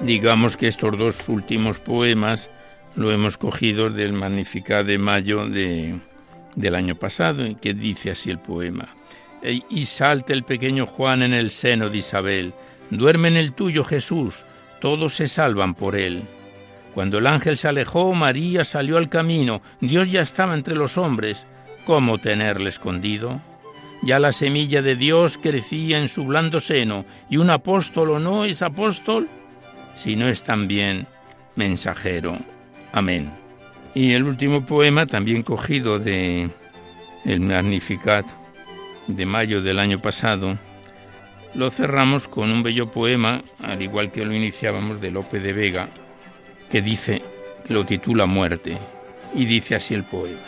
Digamos 0.00 0.56
que 0.56 0.68
estos 0.68 0.96
dos 0.96 1.28
últimos 1.28 1.80
poemas 1.80 2.50
lo 2.94 3.12
hemos 3.12 3.36
cogido 3.36 3.90
del 3.90 4.14
Magnificat 4.14 4.86
de 4.86 4.96
mayo 4.96 5.46
de, 5.46 6.00
del 6.54 6.74
año 6.76 6.94
pasado, 6.94 7.44
que 7.60 7.74
dice 7.74 8.12
así 8.12 8.30
el 8.30 8.38
poema. 8.38 8.88
Y 9.68 9.84
salte 9.84 10.32
el 10.32 10.44
pequeño 10.44 10.86
Juan 10.86 11.22
en 11.22 11.34
el 11.34 11.50
seno 11.50 11.90
de 11.90 11.98
Isabel, 11.98 12.54
duerme 12.88 13.28
en 13.28 13.36
el 13.36 13.52
tuyo 13.52 13.84
Jesús, 13.84 14.46
todos 14.80 15.14
se 15.14 15.28
salvan 15.28 15.74
por 15.74 15.96
él. 15.96 16.24
Cuando 16.94 17.18
el 17.18 17.26
ángel 17.26 17.56
se 17.56 17.68
alejó, 17.68 18.14
María 18.14 18.64
salió 18.64 18.96
al 18.96 19.08
camino, 19.08 19.60
Dios 19.80 20.10
ya 20.10 20.22
estaba 20.22 20.54
entre 20.54 20.74
los 20.74 20.96
hombres, 20.96 21.46
¿cómo 21.84 22.18
tenerle 22.18 22.70
escondido? 22.70 23.40
Ya 24.02 24.18
la 24.18 24.32
semilla 24.32 24.82
de 24.82 24.96
Dios 24.96 25.38
crecía 25.38 25.98
en 25.98 26.08
su 26.08 26.24
blando 26.24 26.60
seno, 26.60 27.04
y 27.28 27.36
un 27.36 27.50
apóstol 27.50 28.10
o 28.10 28.18
no 28.18 28.44
es 28.44 28.62
apóstol, 28.62 29.28
si 29.94 30.16
no 30.16 30.28
es 30.28 30.42
también 30.42 31.06
mensajero. 31.54 32.38
Amén. 32.92 33.30
Y 33.94 34.12
el 34.12 34.24
último 34.24 34.64
poema, 34.64 35.06
también 35.06 35.42
cogido 35.42 35.98
de 35.98 36.50
el 37.24 37.40
Magnificat 37.40 38.26
de 39.06 39.26
mayo 39.26 39.62
del 39.62 39.78
año 39.78 39.98
pasado, 39.98 40.58
lo 41.56 41.70
cerramos 41.70 42.28
con 42.28 42.50
un 42.50 42.62
bello 42.62 42.90
poema, 42.90 43.42
al 43.62 43.80
igual 43.80 44.12
que 44.12 44.24
lo 44.24 44.34
iniciábamos 44.34 45.00
de 45.00 45.10
Lope 45.10 45.40
de 45.40 45.52
Vega, 45.52 45.88
que 46.70 46.82
dice, 46.82 47.22
lo 47.68 47.86
titula 47.86 48.26
Muerte, 48.26 48.76
y 49.34 49.46
dice 49.46 49.74
así 49.74 49.94
el 49.94 50.04
poema. 50.04 50.40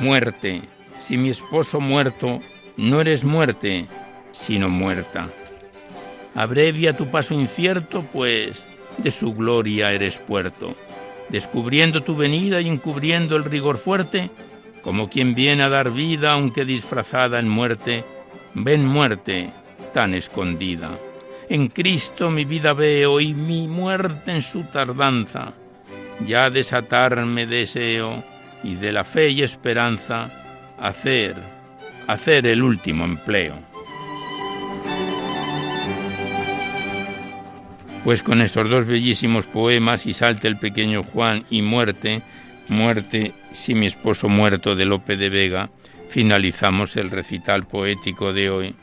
Muerte, 0.00 0.62
si 1.00 1.18
mi 1.18 1.28
esposo 1.28 1.80
muerto, 1.80 2.40
no 2.76 3.00
eres 3.00 3.24
muerte, 3.24 3.86
sino 4.32 4.68
muerta 4.68 5.30
Abrevia 6.36 6.94
tu 6.94 7.06
paso 7.06 7.32
incierto, 7.32 8.04
pues 8.12 8.68
de 8.98 9.10
su 9.10 9.32
gloria 9.34 9.92
eres 9.92 10.18
puerto. 10.18 10.76
Descubriendo 11.30 12.02
tu 12.02 12.14
venida 12.14 12.60
y 12.60 12.68
encubriendo 12.68 13.36
el 13.36 13.44
rigor 13.44 13.78
fuerte, 13.78 14.28
como 14.86 15.10
quien 15.10 15.34
viene 15.34 15.64
a 15.64 15.68
dar 15.68 15.90
vida 15.90 16.34
aunque 16.34 16.64
disfrazada 16.64 17.40
en 17.40 17.48
muerte, 17.48 18.04
ven 18.54 18.86
muerte 18.86 19.50
tan 19.92 20.14
escondida. 20.14 20.96
En 21.48 21.66
Cristo 21.66 22.30
mi 22.30 22.44
vida 22.44 22.72
veo 22.72 23.18
y 23.18 23.34
mi 23.34 23.66
muerte 23.66 24.30
en 24.30 24.42
su 24.42 24.62
tardanza. 24.62 25.54
Ya 26.24 26.50
desatarme 26.50 27.48
deseo 27.48 28.22
y 28.62 28.76
de 28.76 28.92
la 28.92 29.02
fe 29.02 29.30
y 29.30 29.42
esperanza 29.42 30.30
hacer, 30.78 31.34
hacer 32.06 32.46
el 32.46 32.62
último 32.62 33.06
empleo. 33.06 33.56
Pues 38.04 38.22
con 38.22 38.40
estos 38.40 38.70
dos 38.70 38.86
bellísimos 38.86 39.48
poemas, 39.48 40.06
Y 40.06 40.12
salte 40.12 40.46
el 40.46 40.58
pequeño 40.58 41.02
Juan 41.02 41.44
y 41.50 41.62
Muerte, 41.62 42.22
Muerte 42.68 43.32
si 43.52 43.74
mi 43.74 43.86
esposo 43.86 44.28
muerto 44.28 44.74
de 44.74 44.84
Lope 44.84 45.16
de 45.16 45.30
Vega, 45.30 45.70
finalizamos 46.08 46.96
el 46.96 47.10
recital 47.10 47.66
poético 47.66 48.32
de 48.32 48.50
hoy, 48.50 48.74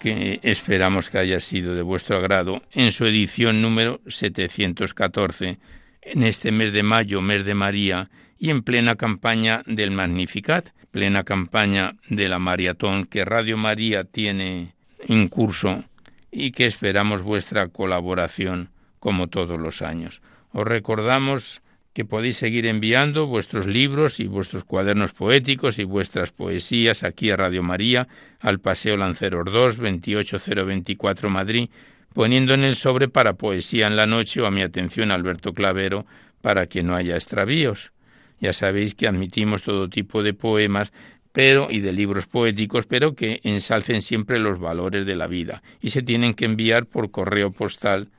que 0.00 0.40
esperamos 0.42 1.10
que 1.10 1.18
haya 1.18 1.40
sido 1.40 1.74
de 1.74 1.82
vuestro 1.82 2.16
agrado, 2.16 2.62
en 2.72 2.92
su 2.92 3.04
edición 3.04 3.60
número 3.60 4.00
714, 4.06 5.58
en 6.02 6.22
este 6.22 6.52
mes 6.52 6.72
de 6.72 6.82
mayo, 6.82 7.20
mes 7.20 7.44
de 7.44 7.54
María, 7.54 8.10
y 8.38 8.50
en 8.50 8.62
plena 8.62 8.96
campaña 8.96 9.62
del 9.66 9.90
Magnificat, 9.90 10.70
plena 10.90 11.24
campaña 11.24 11.96
de 12.08 12.28
la 12.28 12.38
maratón 12.38 13.04
que 13.04 13.24
Radio 13.24 13.56
María 13.56 14.04
tiene 14.04 14.74
en 15.00 15.28
curso 15.28 15.84
y 16.30 16.52
que 16.52 16.66
esperamos 16.66 17.22
vuestra 17.22 17.68
colaboración 17.68 18.70
como 18.98 19.28
todos 19.28 19.58
los 19.60 19.82
años. 19.82 20.22
Os 20.52 20.66
recordamos 20.66 21.62
que 21.98 22.04
podéis 22.04 22.36
seguir 22.36 22.64
enviando 22.66 23.26
vuestros 23.26 23.66
libros 23.66 24.20
y 24.20 24.28
vuestros 24.28 24.62
cuadernos 24.62 25.14
poéticos 25.14 25.80
y 25.80 25.82
vuestras 25.82 26.30
poesías 26.30 27.02
aquí 27.02 27.28
a 27.32 27.36
Radio 27.36 27.64
María, 27.64 28.06
al 28.38 28.60
Paseo 28.60 28.96
Lanceros 28.96 29.46
2, 29.52 29.78
28024 29.78 31.28
Madrid, 31.28 31.70
poniendo 32.14 32.54
en 32.54 32.62
el 32.62 32.76
sobre 32.76 33.08
para 33.08 33.32
Poesía 33.32 33.88
en 33.88 33.96
la 33.96 34.06
Noche 34.06 34.40
o 34.40 34.46
a 34.46 34.52
mi 34.52 34.62
atención 34.62 35.10
Alberto 35.10 35.52
Clavero 35.52 36.06
para 36.40 36.66
que 36.66 36.84
no 36.84 36.94
haya 36.94 37.16
extravíos. 37.16 37.90
Ya 38.38 38.52
sabéis 38.52 38.94
que 38.94 39.08
admitimos 39.08 39.62
todo 39.64 39.88
tipo 39.88 40.22
de 40.22 40.34
poemas 40.34 40.92
pero 41.32 41.66
y 41.68 41.80
de 41.80 41.92
libros 41.92 42.28
poéticos, 42.28 42.86
pero 42.86 43.16
que 43.16 43.40
ensalcen 43.42 44.02
siempre 44.02 44.38
los 44.38 44.60
valores 44.60 45.04
de 45.04 45.16
la 45.16 45.26
vida 45.26 45.64
y 45.80 45.90
se 45.90 46.04
tienen 46.04 46.34
que 46.34 46.44
enviar 46.44 46.86
por 46.86 47.10
correo 47.10 47.50
postal 47.50 48.10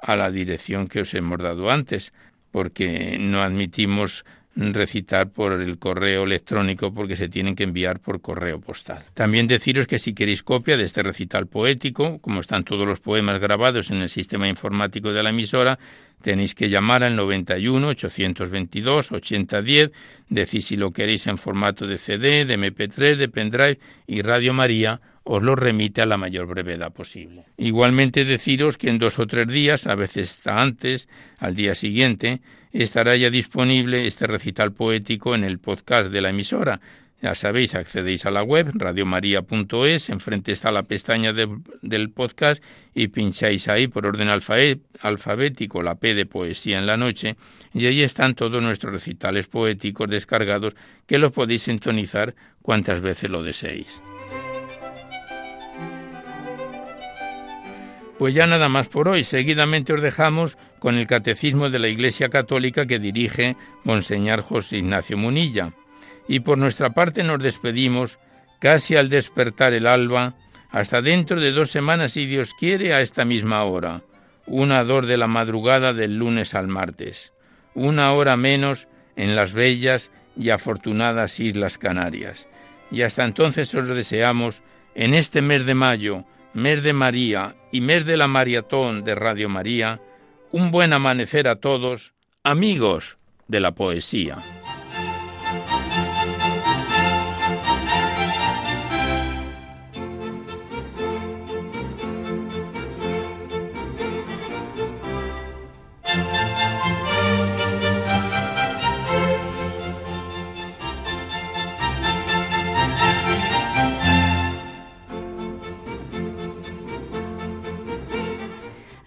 a 0.00 0.16
la 0.16 0.32
dirección 0.32 0.88
que 0.88 1.02
os 1.02 1.14
hemos 1.14 1.38
dado 1.38 1.70
antes, 1.70 2.12
porque 2.50 3.18
no 3.18 3.42
admitimos 3.42 4.24
recitar 4.56 5.30
por 5.30 5.52
el 5.52 5.78
correo 5.78 6.24
electrónico 6.24 6.92
porque 6.92 7.16
se 7.16 7.28
tienen 7.28 7.54
que 7.54 7.64
enviar 7.64 8.00
por 8.00 8.20
correo 8.20 8.60
postal. 8.60 9.04
También 9.14 9.46
deciros 9.46 9.86
que 9.86 9.98
si 9.98 10.12
queréis 10.12 10.42
copia 10.42 10.76
de 10.76 10.84
este 10.84 11.02
recital 11.02 11.46
poético, 11.46 12.18
como 12.18 12.40
están 12.40 12.64
todos 12.64 12.86
los 12.86 13.00
poemas 13.00 13.38
grabados 13.38 13.90
en 13.90 13.98
el 13.98 14.08
sistema 14.08 14.48
informático 14.48 15.12
de 15.12 15.22
la 15.22 15.30
emisora, 15.30 15.78
tenéis 16.20 16.54
que 16.54 16.68
llamar 16.68 17.04
al 17.04 17.16
91 17.16 17.88
822 17.88 19.12
8010, 19.12 19.90
decís 20.28 20.66
si 20.66 20.76
lo 20.76 20.90
queréis 20.90 21.26
en 21.26 21.38
formato 21.38 21.86
de 21.86 21.96
CD, 21.96 22.44
de 22.44 22.58
MP3, 22.58 23.16
de 23.16 23.28
pendrive 23.28 23.78
y 24.06 24.22
Radio 24.22 24.52
María 24.52 25.00
os 25.32 25.44
lo 25.44 25.54
remite 25.54 26.02
a 26.02 26.06
la 26.06 26.16
mayor 26.16 26.46
brevedad 26.48 26.92
posible. 26.92 27.44
Igualmente 27.56 28.24
deciros 28.24 28.76
que 28.76 28.88
en 28.88 28.98
dos 28.98 29.20
o 29.20 29.28
tres 29.28 29.46
días, 29.46 29.86
a 29.86 29.94
veces 29.94 30.28
está 30.28 30.60
antes, 30.60 31.08
al 31.38 31.54
día 31.54 31.76
siguiente, 31.76 32.40
estará 32.72 33.14
ya 33.14 33.30
disponible 33.30 34.08
este 34.08 34.26
recital 34.26 34.72
poético 34.72 35.36
en 35.36 35.44
el 35.44 35.60
podcast 35.60 36.10
de 36.10 36.20
la 36.20 36.30
emisora, 36.30 36.80
Ya 37.22 37.34
sabéis, 37.34 37.74
accedéis 37.74 38.24
a 38.24 38.30
la 38.30 38.42
web 38.42 38.72
radiomaria.es, 38.72 40.08
enfrente 40.08 40.52
está 40.52 40.72
la 40.72 40.84
pestaña 40.84 41.34
del 41.34 42.10
podcast 42.10 42.64
y 42.94 43.08
pincháis 43.08 43.68
ahí 43.68 43.88
por 43.88 44.06
orden 44.06 44.30
alfabético 44.30 45.82
la 45.82 45.96
P 45.96 46.14
de 46.14 46.24
poesía 46.24 46.78
en 46.78 46.86
la 46.86 46.96
noche 46.96 47.36
y 47.74 47.84
ahí 47.84 48.00
están 48.00 48.34
todos 48.34 48.62
nuestros 48.62 48.94
recitales 48.94 49.48
poéticos 49.48 50.08
descargados 50.08 50.74
que 51.06 51.18
los 51.18 51.30
podéis 51.30 51.62
sintonizar 51.62 52.34
cuantas 52.62 53.02
veces 53.02 53.28
lo 53.28 53.42
deseéis. 53.42 54.00
Pues 58.20 58.34
ya 58.34 58.46
nada 58.46 58.68
más 58.68 58.86
por 58.86 59.08
hoy. 59.08 59.24
Seguidamente 59.24 59.94
os 59.94 60.02
dejamos 60.02 60.58
con 60.78 60.96
el 60.96 61.06
Catecismo 61.06 61.70
de 61.70 61.78
la 61.78 61.88
Iglesia 61.88 62.28
Católica 62.28 62.84
que 62.84 62.98
dirige 62.98 63.56
Monseñor 63.82 64.42
José 64.42 64.76
Ignacio 64.76 65.16
Munilla 65.16 65.72
y 66.28 66.40
por 66.40 66.58
nuestra 66.58 66.90
parte 66.90 67.24
nos 67.24 67.42
despedimos 67.42 68.18
casi 68.58 68.94
al 68.94 69.08
despertar 69.08 69.72
el 69.72 69.86
alba, 69.86 70.34
hasta 70.68 71.00
dentro 71.00 71.40
de 71.40 71.50
dos 71.52 71.70
semanas, 71.70 72.12
si 72.12 72.26
Dios 72.26 72.52
quiere, 72.52 72.92
a 72.92 73.00
esta 73.00 73.24
misma 73.24 73.64
hora, 73.64 74.02
una 74.46 74.84
dor 74.84 75.06
de 75.06 75.16
la 75.16 75.26
madrugada 75.26 75.94
del 75.94 76.18
lunes 76.18 76.54
al 76.54 76.68
martes, 76.68 77.32
una 77.74 78.12
hora 78.12 78.36
menos 78.36 78.86
en 79.16 79.34
las 79.34 79.54
bellas 79.54 80.12
y 80.36 80.50
afortunadas 80.50 81.40
Islas 81.40 81.78
Canarias. 81.78 82.48
Y 82.90 83.00
hasta 83.00 83.24
entonces 83.24 83.74
os 83.74 83.88
deseamos, 83.88 84.62
en 84.94 85.14
este 85.14 85.40
mes 85.40 85.64
de 85.64 85.74
mayo, 85.74 86.26
mes 86.54 86.82
de 86.82 86.92
María 86.92 87.54
y 87.72 87.80
mes 87.80 88.04
de 88.04 88.16
la 88.16 88.28
maratón 88.28 89.04
de 89.04 89.14
Radio 89.14 89.48
María, 89.48 90.00
un 90.52 90.70
buen 90.70 90.92
amanecer 90.92 91.48
a 91.48 91.56
todos, 91.56 92.12
amigos 92.42 93.18
de 93.48 93.60
la 93.60 93.72
poesía. 93.72 94.38